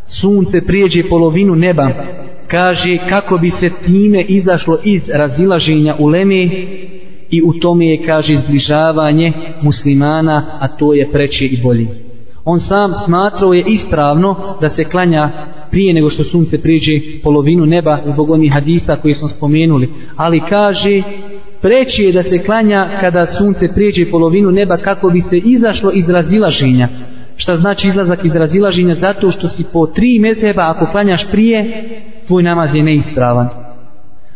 [0.08, 1.90] sunce prijeđe polovinu neba.
[2.46, 6.48] Kaže kako bi se time izašlo iz razilaženja u Leme
[7.30, 11.86] i u tome je kaže izbližavanje muslimana a to je preče i bolje.
[12.44, 15.30] On sam smatrao je ispravno da se klanja
[15.70, 19.92] prije nego što sunce priđe polovinu neba zbog onih hadisa koje smo spomenuli.
[20.16, 21.02] Ali kaže
[21.62, 26.08] preći je da se klanja kada sunce priđe polovinu neba kako bi se izašlo iz
[26.08, 26.88] razilaženja.
[27.36, 28.94] Šta znači izlazak iz razilaženja?
[28.94, 31.84] Zato što si po tri mezheba ako klanjaš prije
[32.26, 33.67] tvoj namaz je neispravan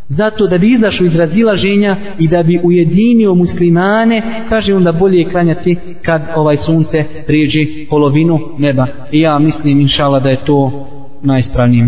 [0.09, 5.29] zato da bi izašao iz razilaženja i da bi ujedinio muslimane kaže onda bolje je
[5.31, 7.61] klanjati kad ovaj sunce prijeđe
[7.91, 8.87] polovinu neba.
[9.13, 10.89] I ja mislim inšala da je to
[11.23, 11.85] najispravnije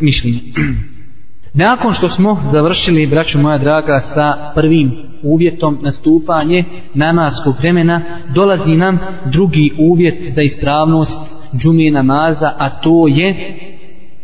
[0.00, 0.38] mišljenje.
[1.54, 4.92] Nakon što smo završili braću moja draga sa prvim
[5.22, 6.64] uvjetom nastupanje
[6.94, 8.00] namaskog vremena
[8.34, 8.98] dolazi nam
[9.32, 11.18] drugi uvjet za ispravnost
[11.56, 13.34] džumije namaza a to je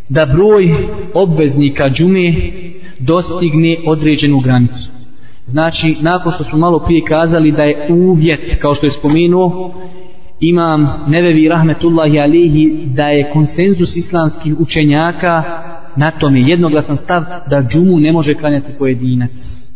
[0.08, 0.74] da broj
[1.14, 2.71] obveznika džumije
[3.06, 4.90] dostigne određenu granicu.
[5.46, 9.74] Znači, nakon što smo malo prije kazali da je uvjet, kao što je spomenuo,
[10.40, 15.42] imam Nevevi Rahmetullahi Alihi, da je konsenzus islamskih učenjaka
[15.96, 19.68] na tome jednoglasan stav da džumu ne može klanjati pojedinac.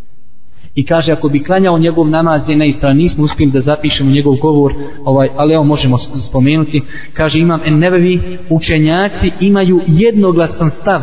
[0.75, 4.75] I kaže, ako bi klanjao njegov namaz je neispravan, nismo uspjeli da zapišemo njegov govor,
[5.05, 6.83] ovaj, ali evo možemo spomenuti.
[7.13, 11.01] Kaže, imam en nevevi, učenjaci imaju jednoglasan stav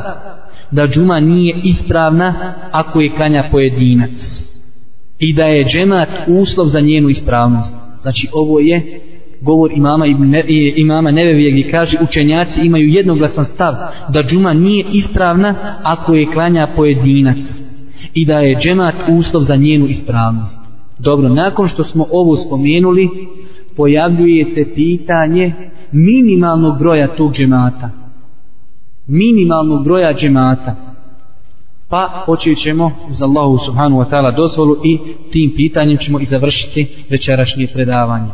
[0.74, 4.50] da džuma nije ispravna ako je klanja pojedinac.
[5.20, 7.76] I da je džemat uslov za njenu ispravnost.
[8.02, 9.00] Znači ovo je
[9.42, 10.44] govor imama, ne,
[10.76, 13.74] imama Nevevije gdje kaže učenjaci imaju jednoglasan stav
[14.10, 17.62] da džuma nije ispravna ako je klanja pojedinac.
[18.14, 20.60] I da je džemat uslov za njenu ispravnost.
[21.00, 23.10] Dobro, nakon što smo ovo spomenuli
[23.76, 25.54] pojavljuje se pitanje
[25.92, 28.03] minimalnog broja tog džemata
[29.08, 30.76] minimalnog broja džemata.
[31.90, 35.00] Pa počet ćemo uz Allahu subhanu wa ta'ala dozvolu i
[35.32, 38.32] tim pitanjem ćemo i završiti večerašnje predavanje.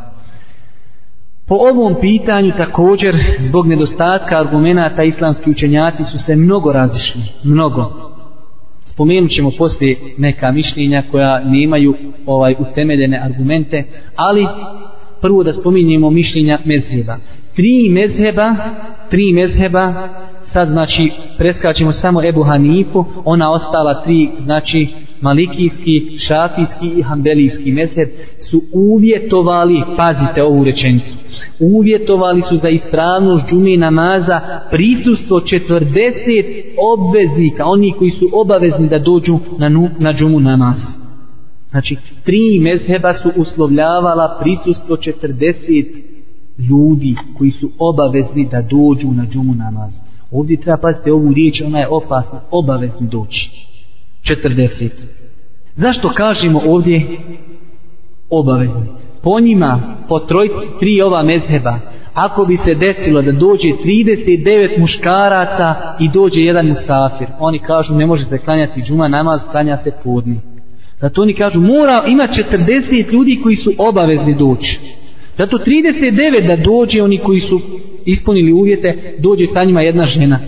[1.48, 7.22] Po ovom pitanju također zbog nedostatka argumenta islamski učenjaci su se mnogo razišli.
[7.44, 8.12] Mnogo.
[8.86, 13.84] Spomenut ćemo poslije neka mišljenja koja nemaju ovaj utemeljene argumente,
[14.16, 14.48] ali
[15.22, 17.18] prvo da spominjemo mišljenja mezheba.
[17.60, 18.56] Tri mezheba,
[19.10, 20.10] tri mezheba
[20.44, 24.88] sad znači preskačemo samo Ebu Hanifu, ona ostala tri, znači
[25.22, 31.18] Malikijski, Šafijski i Hanbelijski mezheb su uvjetovali, pazite ovu rečenicu,
[31.60, 34.40] uvjetovali su za ispravnost džume namaza
[34.72, 40.78] prisustvo 40 obveznika, oni koji su obavezni da dođu na, nu, na džumu namaz.
[41.70, 46.19] Znači, tri mezheba su uslovljavala prisustvo 40
[46.60, 50.00] ljudi koji su obavezni da dođu na džumu namaz.
[50.32, 53.68] Ovdje treba paziti ovu riječ, ona je opasna, obavezni doći.
[54.24, 54.90] 40.
[55.76, 57.20] Zašto kažemo ovdje
[58.30, 58.86] obavezni?
[59.22, 61.80] Po njima, po trojci, tri ova mezheba,
[62.14, 68.06] ako bi se desilo da dođe 39 muškaraca i dođe jedan musafir, oni kažu ne
[68.06, 70.40] može se klanjati džuma namaz, klanja se podni.
[71.02, 74.80] Zato oni kažu mora ima 40 ljudi koji su obavezni doći.
[75.40, 77.62] Zato 39 da dođe oni koji su
[78.06, 80.40] ispunili uvjete, dođe sa njima jedna žena.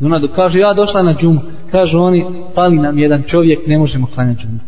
[0.00, 1.40] I ona kaže ja došla na džumu.
[1.70, 2.24] Kažu oni,
[2.54, 4.58] pali nam jedan čovjek, ne možemo klanjati džumu.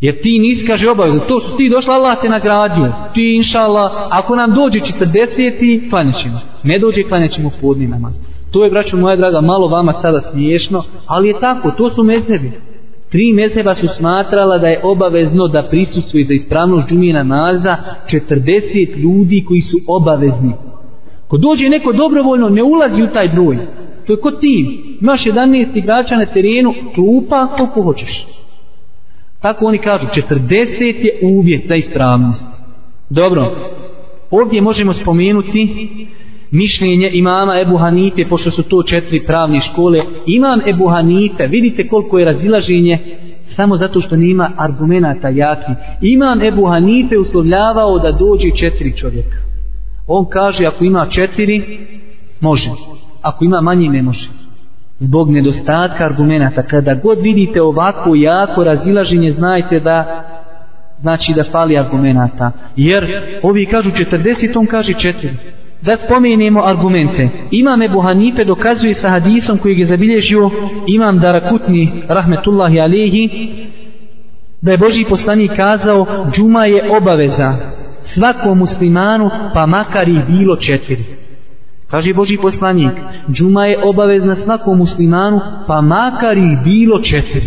[0.00, 2.92] Jer ti nisi, kaže obavezno, to što ti došla, Allah te nagradio.
[3.14, 6.40] Ti, inša Allah, ako nam dođe 40, klanjat ćemo.
[6.62, 8.20] Ne dođe, klanjat ćemo podni namaz.
[8.50, 12.52] To je, braćo moja draga, malo vama sada smiješno, ali je tako, to su mezebi.
[13.14, 19.44] Tri mezheba su smatrala da je obavezno da prisustuje za ispravnost džumije namaza 40 ljudi
[19.48, 20.52] koji su obavezni.
[21.28, 23.58] Ko dođe neko dobrovoljno, ne ulazi u taj broj.
[24.06, 24.96] To je kod tim.
[25.00, 28.26] Imaš 11 igrača na terenu, klupa koliko hoćeš.
[29.40, 32.48] Tako oni kažu, 40 je uvjet za ispravnost.
[33.10, 33.56] Dobro,
[34.30, 35.86] ovdje možemo spomenuti
[36.54, 40.00] mišljenje imama Ebu Hanife, pošto su to četiri pravne škole.
[40.26, 42.98] Imam Ebu Hanife, vidite koliko je razilaženje,
[43.44, 45.72] samo zato što nema argumenta jaki.
[46.00, 49.36] Imam Ebu Hanife uslovljavao da dođe četiri čovjeka.
[50.06, 51.78] On kaže, ako ima četiri,
[52.40, 52.70] može.
[53.22, 54.28] Ako ima manje, ne može
[54.98, 56.62] zbog nedostatka argumenta.
[56.62, 60.24] Kada god vidite ovako jako razilaženje, znajte da
[61.00, 62.52] znači da fali argumenta.
[62.76, 65.28] Jer ovi kažu 40, on kaže 4.
[65.84, 67.28] Da spomenemo argumente.
[67.50, 70.50] Imam Ebu Hanife dokazuje sa hadisom koji je zabilježio
[70.86, 73.28] Imam Darakutni rahmetullahi alehi
[74.60, 77.54] da je Boži poslanik kazao džuma je obaveza
[78.02, 81.04] svakom muslimanu pa makar i bilo četiri.
[81.90, 82.92] Kaže Boži poslanik,
[83.32, 87.46] džuma je obavezna svakom muslimanu, pa makar i bilo četiri.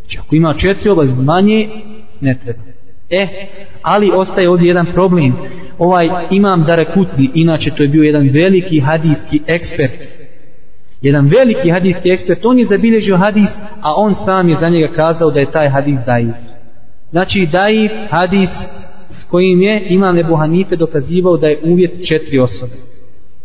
[0.00, 1.68] Znači, ako ima četiri obavezne, manje,
[2.20, 2.60] ne treba.
[3.10, 3.26] E,
[3.82, 5.36] ali ostaje ovdje jedan problem.
[5.82, 10.02] Ovaj imam Darekutni, inače to je bio jedan veliki hadijski ekspert.
[11.00, 15.30] Jedan veliki hadijski ekspert, on je zabilježio hadis, a on sam je za njega kazao
[15.30, 16.34] da je taj hadis daif.
[17.10, 18.68] Znači daif hadis
[19.10, 22.72] s kojim je imam Ebu Hanife dokazivao da je uvjet četiri osobe.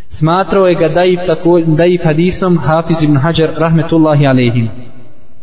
[0.09, 4.69] Smatrao je ga daif, tako, daif hadisom Hafiz ibn Hajar rahmetullahi alejhi.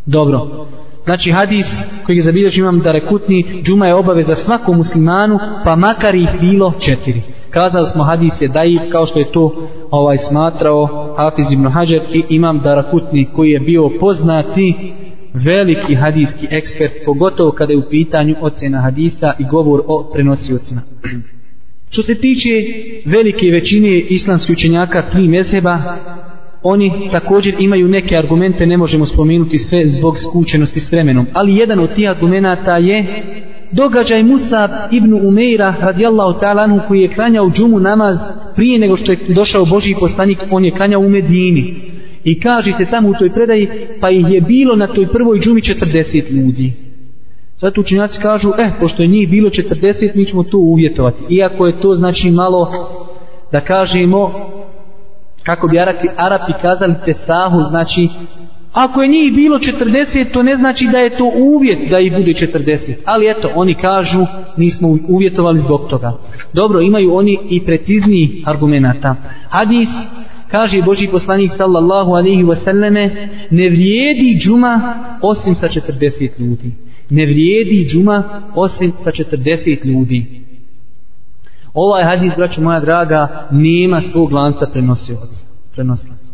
[0.07, 0.66] Dobro.
[1.05, 1.66] Znači hadis
[2.07, 6.72] koji je zabilježio imam da rekutni džuma je obaveza svakom muslimanu pa makar ih bilo
[6.80, 7.22] četiri.
[7.50, 12.24] Kazali smo hadis je daif kao što je to ovaj smatrao Hafiz ibn Hajar i
[12.28, 14.94] imam Darakutni koji je bio poznati
[15.34, 20.80] veliki hadijski ekspert pogotovo kada je u pitanju ocena hadisa i govor o prenosiocima.
[21.90, 22.50] Što se tiče
[23.05, 25.96] velike većine islamskih učenjaka tri mezheba,
[26.67, 31.27] oni također imaju neke argumente, ne možemo spomenuti sve zbog skučenosti s vremenom.
[31.33, 33.23] Ali jedan od tih argumenta je
[33.71, 38.19] događaj Musa ibn Umeira radijallahu ta'alanu koji je klanjao džumu namaz
[38.57, 41.75] prije nego što je došao Boži poslanik, on je klanjao u Medini.
[42.25, 43.69] I kaže se tamo u toj predaji,
[44.01, 46.73] pa ih je bilo na toj prvoj džumi 40 ljudi.
[47.61, 51.35] Zato učinjaci kažu, eh, pošto je njih bilo 40, mi ćemo to uvjetovati.
[51.35, 52.73] Iako je to znači malo,
[53.53, 54.33] da kažemo,
[55.47, 58.09] kako bi Arapi, Arapi kazali tesahu, znači,
[58.72, 62.32] ako je njih bilo 40, to ne znači da je to uvjet da ih bude
[62.32, 62.95] 40.
[63.05, 64.26] Ali eto, oni kažu,
[64.57, 66.12] nismo uvjetovali zbog toga.
[66.53, 69.16] Dobro, imaju oni i precizniji argumenta.
[69.49, 69.88] Hadis,
[70.51, 77.86] kaže Boži poslanik sallallahu alaihi wasallame, ne vrijedi džuma osim sa 40 ljudi ne vrijedi
[77.88, 80.43] džuma osim sa 40 ljudi.
[81.75, 85.47] Ovaj hadis, braćo moja draga, nema svog lanca prenosioca.
[85.75, 86.33] Prenosilaca.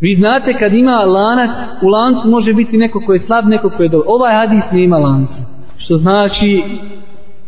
[0.00, 1.50] Vi znate kad ima lanac,
[1.82, 4.06] u lancu može biti neko ko je slab, neko ko je dobro.
[4.08, 5.42] Ovaj hadis nema lanca.
[5.76, 6.62] Što znači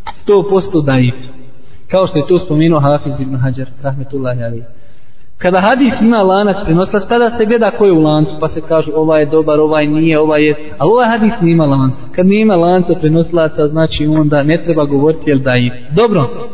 [0.05, 1.15] 100% daif.
[1.91, 4.65] Kao što je to spomenuo Hafiz ibn Hajar, rahmetullahi alihi.
[5.39, 8.93] Kada hadis ima lanac prenoslac, tada se gleda ko je u lancu, pa se kažu
[8.97, 10.55] ovaj je dobar, ovaj nije, ovaj je...
[10.79, 12.05] Ali ovaj hadis nima lanca.
[12.15, 15.89] Kad nema lanca prenoslaca, znači onda ne treba govoriti jel da je.
[15.97, 16.49] Dobro,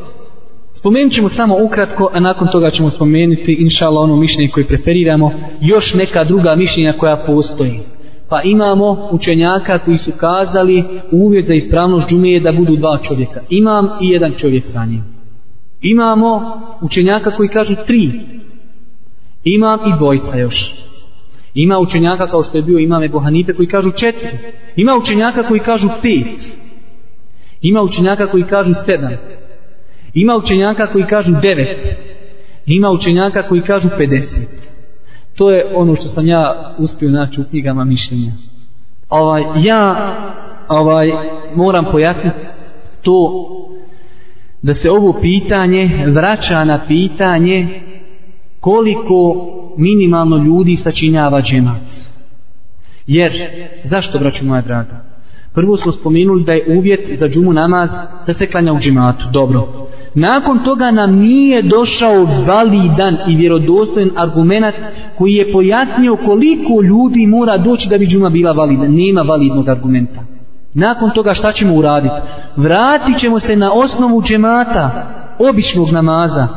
[0.74, 5.32] spomenut ćemo samo ukratko, a nakon toga ćemo spomenuti, inša Allah, ono mišljenje koje preferiramo,
[5.60, 7.80] još neka druga mišljenja koja postoji.
[8.28, 13.40] Pa imamo učenjaka koji su kazali uvjet za ispravnost džumije da budu dva čovjeka.
[13.48, 15.02] Imam i jedan čovjek sa njim.
[15.82, 18.10] Imamo učenjaka koji kažu tri,
[19.44, 20.74] Ima i dvojica još.
[21.54, 24.28] Ima učenjaka kao što je bio imam Ebu Hanife koji kažu četiri.
[24.76, 26.52] Ima učenjaka koji kažu pet.
[27.62, 29.12] Ima učenjaka koji kažu sedam.
[30.14, 31.76] Ima učenjaka koji kažu 9.
[32.66, 34.70] Ima učenjaka koji kažu pedeset.
[35.34, 38.32] To je ono što sam ja uspio naći u knjigama mišljenja.
[39.08, 40.14] Ovaj, ja
[40.68, 41.10] ovaj,
[41.54, 42.36] moram pojasniti
[43.02, 43.46] to
[44.62, 47.80] da se ovo pitanje vraća na pitanje
[48.60, 49.46] koliko
[49.76, 52.10] minimalno ljudi sačinjava džemat.
[53.06, 53.32] Jer,
[53.84, 55.04] zašto, braću moja draga?
[55.54, 57.90] Prvo smo spomenuli da je uvjet za džumu namaz
[58.26, 59.24] da se klanja u džematu.
[59.32, 59.88] Dobro.
[60.14, 64.74] Nakon toga nam nije došao validan i vjerodostojen argument
[65.18, 68.88] koji je pojasnio koliko ljudi mora doći da bi džuma bila valida.
[68.88, 70.20] Nema validnog argumenta.
[70.74, 72.14] Nakon toga šta ćemo uraditi?
[72.56, 76.48] Vratit ćemo se na osnovu džemata, običnog namaza,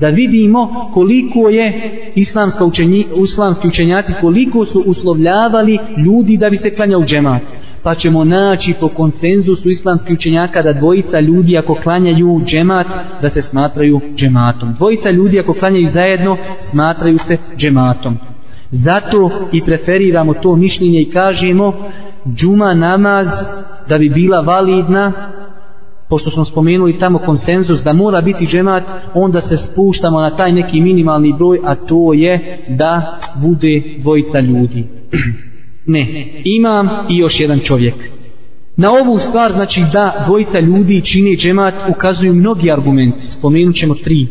[0.00, 6.74] da vidimo koliko je islamska učenji, islamski učenjaci, koliko su uslovljavali ljudi da bi se
[6.74, 7.42] klanjao u džemat.
[7.84, 12.86] Pa ćemo naći po konsenzusu islamskih učenjaka da dvojica ljudi ako klanjaju džemat,
[13.22, 14.72] da se smatraju džematom.
[14.72, 18.18] Dvojica ljudi ako klanjaju zajedno, smatraju se džematom.
[18.70, 21.72] Zato i preferiramo to mišljenje i kažemo
[22.34, 23.28] džuma namaz
[23.88, 25.12] da bi bila validna
[26.08, 28.82] pošto smo spomenuli tamo konsenzus da mora biti džemat,
[29.14, 34.84] onda se spuštamo na taj neki minimalni broj, a to je da bude dvojica ljudi.
[35.86, 37.94] ne, imam i još jedan čovjek.
[38.76, 43.26] Na ovu stvar, znači da dvojica ljudi čini džemat, ukazuju mnogi argumenti.
[43.26, 44.26] Spomenut ćemo tri.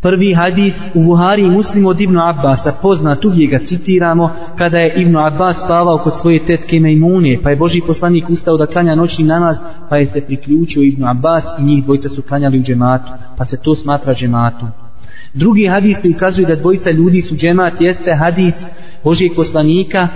[0.00, 5.02] Prvi hadis u Buhari i Muslimu od Ibnu Abbasa, poznat uvijek ga citiramo, kada je
[5.02, 9.24] Ibnu Abbas spavao kod svoje tetke Mejmune, pa je Boži poslanik ustao da klanja noćni
[9.24, 9.56] namaz,
[9.90, 13.62] pa je se priključio Ibnu Abbas i njih dvojica su klanjali u džematu, pa se
[13.62, 14.66] to smatra džematu.
[15.34, 18.66] Drugi hadis koji ukazuje da dvojica ljudi su džemat jeste hadis
[19.04, 20.08] Božijeg poslanika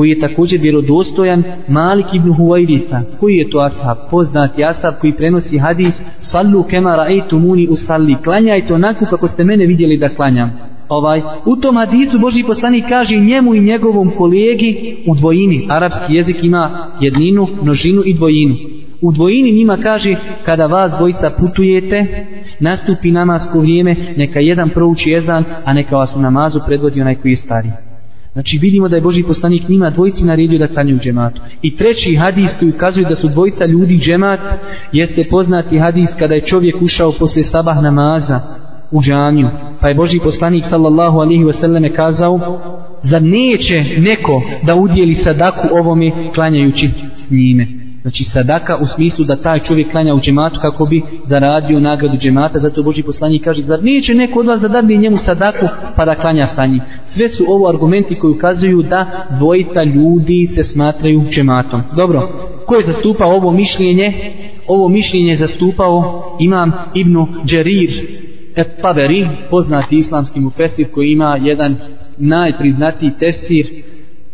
[0.00, 5.58] koji je također vjerodostojan Malik ibn Huwairisa koji je to ashab, poznati ashab koji prenosi
[5.58, 10.50] hadis sallu kema ra'aytu muni usalli klanjajte onako kako ste mene vidjeli da klanjam
[10.88, 16.36] ovaj u tom hadisu Boži poslanik kaže njemu i njegovom kolegi u dvojini arapski jezik
[16.42, 18.54] ima jedninu, množinu i dvojinu.
[19.00, 22.26] U dvojini njima kaže kada vas dvojica putujete
[22.60, 27.32] nastupi namasko vrijeme neka jedan prouči jezan a neka vas u namazu predvodi onaj koji
[27.32, 27.89] je stariji
[28.32, 31.40] Znači vidimo da je Boži poslanik njima dvojici naredio da klanjaju džematu.
[31.62, 34.40] I treći hadis koji ukazuje da su dvojica ljudi džemat
[34.92, 38.40] jeste poznati hadis kada je čovjek ušao posle sabah namaza
[38.90, 39.48] u džamiju.
[39.80, 42.38] Pa je Boži poslanik sallallahu alihi wasallam kazao
[43.02, 47.79] zar neće neko da udjeli sadaku ovome klanjajući s njime.
[48.02, 52.58] Znači sadaka u smislu da taj čovjek klanja u džematu kako bi zaradio nagradu džemata,
[52.58, 56.14] zato Boži poslanik kaže, zar neće neko od vas da dadne njemu sadaku pa da
[56.14, 56.80] klanja sa njim.
[57.04, 61.82] Sve su ovo argumenti koji ukazuju da dvojica ljudi se smatraju džematom.
[61.96, 64.12] Dobro, ko je zastupao ovo mišljenje?
[64.66, 67.90] Ovo mišljenje je zastupao imam Ibnu Džerir
[68.56, 71.76] et Taberi, poznati islamski mufesir koji ima jedan
[72.18, 73.66] najpriznatiji tefsir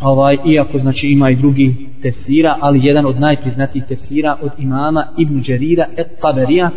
[0.01, 5.43] ovaj, iako znači ima i drugi tefsira, ali jedan od najpriznatijih tefsira od imama Ibn
[5.43, 6.71] Đerira et Taberija,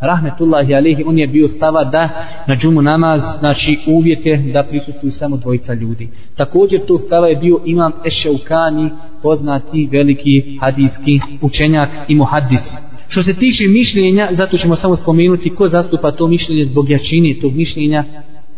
[0.00, 2.08] rahmetullahi alihi, on je bio stava da
[2.46, 6.08] na džumu namaz, znači uvjet je da prisustuju samo dvojica ljudi.
[6.36, 8.90] Također tog stava je bio imam Ešeukani,
[9.22, 12.76] poznati veliki hadijski učenjak i muhaddis.
[13.08, 17.54] Što se tiče mišljenja, zato ćemo samo spomenuti ko zastupa to mišljenje zbog jačine tog
[17.54, 18.04] mišljenja,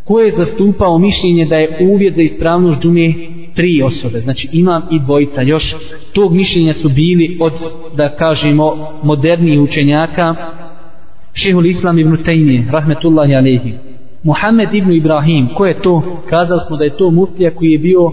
[0.05, 3.15] ko je zastupao mišljenje da je uvjet za ispravnost džume
[3.55, 5.75] tri osobe, znači imam i dvojica još,
[6.13, 7.53] tog mišljenja su bili od,
[7.97, 10.35] da kažemo, modernijih učenjaka,
[11.35, 13.73] šehul Islam ibn Taymi, rahmetullahi alaihi,
[14.23, 16.03] Muhammed ibn Ibrahim, ko je to?
[16.31, 18.13] Kazali smo da je to muftija koji je bio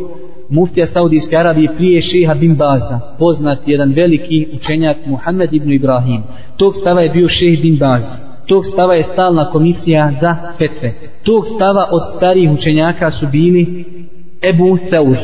[0.49, 6.23] muftija Saudijske Arabije prije šeha bin Baza, poznat jedan veliki učenjak Muhammed ibn Ibrahim.
[6.57, 8.23] Tog stava je bio šeh bin Baz.
[8.47, 10.93] Tog stava je stalna komisija za fetve.
[11.23, 13.85] Tog stava od starijih učenjaka su bili
[14.41, 15.17] Ebu Theur,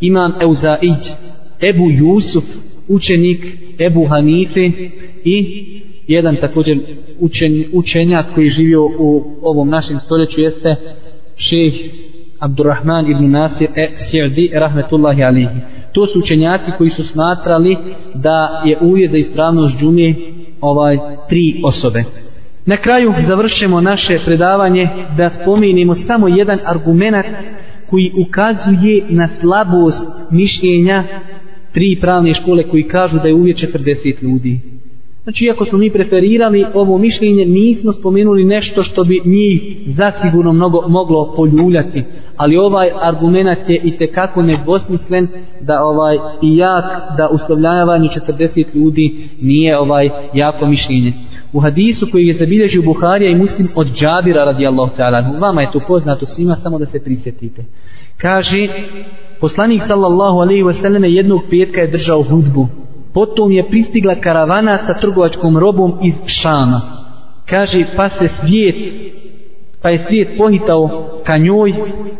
[0.00, 1.12] Imam Euzaić,
[1.60, 2.44] Ebu Jusuf,
[2.88, 4.70] učenik Ebu Hanife
[5.24, 5.64] i
[6.06, 6.78] jedan također
[7.20, 10.76] učen, učenjak koji je živio u ovom našem stoljeću jeste
[11.36, 11.74] šejh
[12.38, 15.60] Abdurrahman ibn Nasir e Sirdi rahmetullahi alihi.
[15.92, 17.76] To su učenjaci koji su smatrali
[18.14, 20.14] da je uvjet za ispravnost džumije
[20.60, 22.04] ovaj tri osobe.
[22.66, 27.26] Na kraju završimo naše predavanje da spominimo samo jedan argumentat
[27.90, 31.04] koji ukazuje na slabost mišljenja
[31.72, 34.60] tri pravne škole koji kažu da je uvijek 40 ljudi.
[35.22, 40.88] Znači, iako smo mi preferirali ovo mišljenje, nismo spomenuli nešto što bi njih zasigurno mnogo
[40.88, 42.04] moglo poljuljati.
[42.36, 45.28] Ali ovaj argument je i tekako nedvosmislen
[45.60, 46.84] da ovaj i jak
[47.16, 51.12] da uslovljavanje 40 ljudi nije ovaj jako mišljenje.
[51.52, 55.80] U hadisu koji je zabilježio Buharija i Muslim od Džabira radijallahu ta'ala, vama je to
[55.88, 57.64] poznato svima, samo da se prisjetite.
[58.16, 58.68] Kaže,
[59.40, 62.68] poslanik sallallahu alaihi wasallam jednog petka je držao hudbu.
[63.14, 66.80] Potom je pristigla karavana sa trgovačkom robom iz Šama.
[67.46, 68.76] kaže pa se svijet
[69.82, 71.74] pa je svijet pohitao ka njoj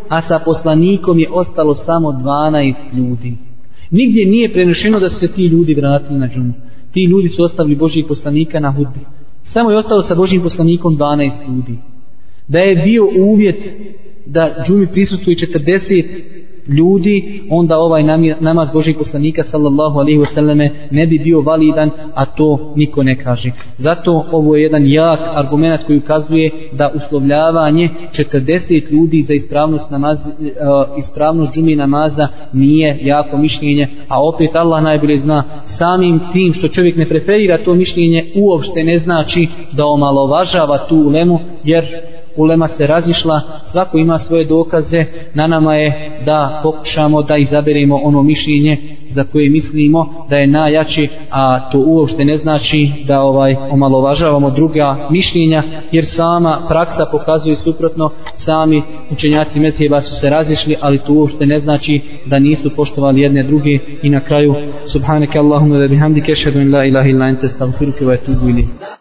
[0.08, 3.36] a sa poslanikom je ostalo samo 12 ljudi.
[3.90, 6.52] Nigdje nije prenešeno da su se ti ljudi vratili na džumu.
[6.92, 9.17] Ti ljudi su ostavili Božijeg poslanika na hudbi
[9.48, 11.78] samo je ostalo sa Božim poslanikom 12 ljudi.
[12.48, 13.64] Da je bio uvjet
[14.26, 16.22] da džumi prisutuje 40
[16.68, 18.02] ljudi, onda ovaj
[18.40, 23.50] namaz Božih poslanika sallallahu alaihi wasallame ne bi bio validan, a to niko ne kaže.
[23.76, 30.28] Zato ovo je jedan jak argument koji ukazuje da uslovljavanje 40 ljudi za ispravnost, namaz,
[30.28, 30.52] e, e,
[30.98, 36.96] ispravnost džumi namaza nije jako mišljenje, a opet Allah najbolje zna samim tim što čovjek
[36.96, 41.84] ne preferira to mišljenje uopšte ne znači da omalovažava tu ulemu, jer
[42.38, 48.22] ulema se razišla, svako ima svoje dokaze, na nama je da pokušamo da izaberemo ono
[48.22, 54.50] mišljenje za koje mislimo da je najjači, a to uopšte ne znači da ovaj omalovažavamo
[54.50, 55.62] druga mišljenja,
[55.92, 61.58] jer sama praksa pokazuje suprotno, sami učenjaci Mesijeva su se razišli, ali to uopšte ne
[61.58, 64.54] znači da nisu poštovali jedne druge i na kraju
[64.86, 68.68] subhaneke Allahumma ve bihamdike, šedun la ilaha illa ente stavfiruke wa etubu ili.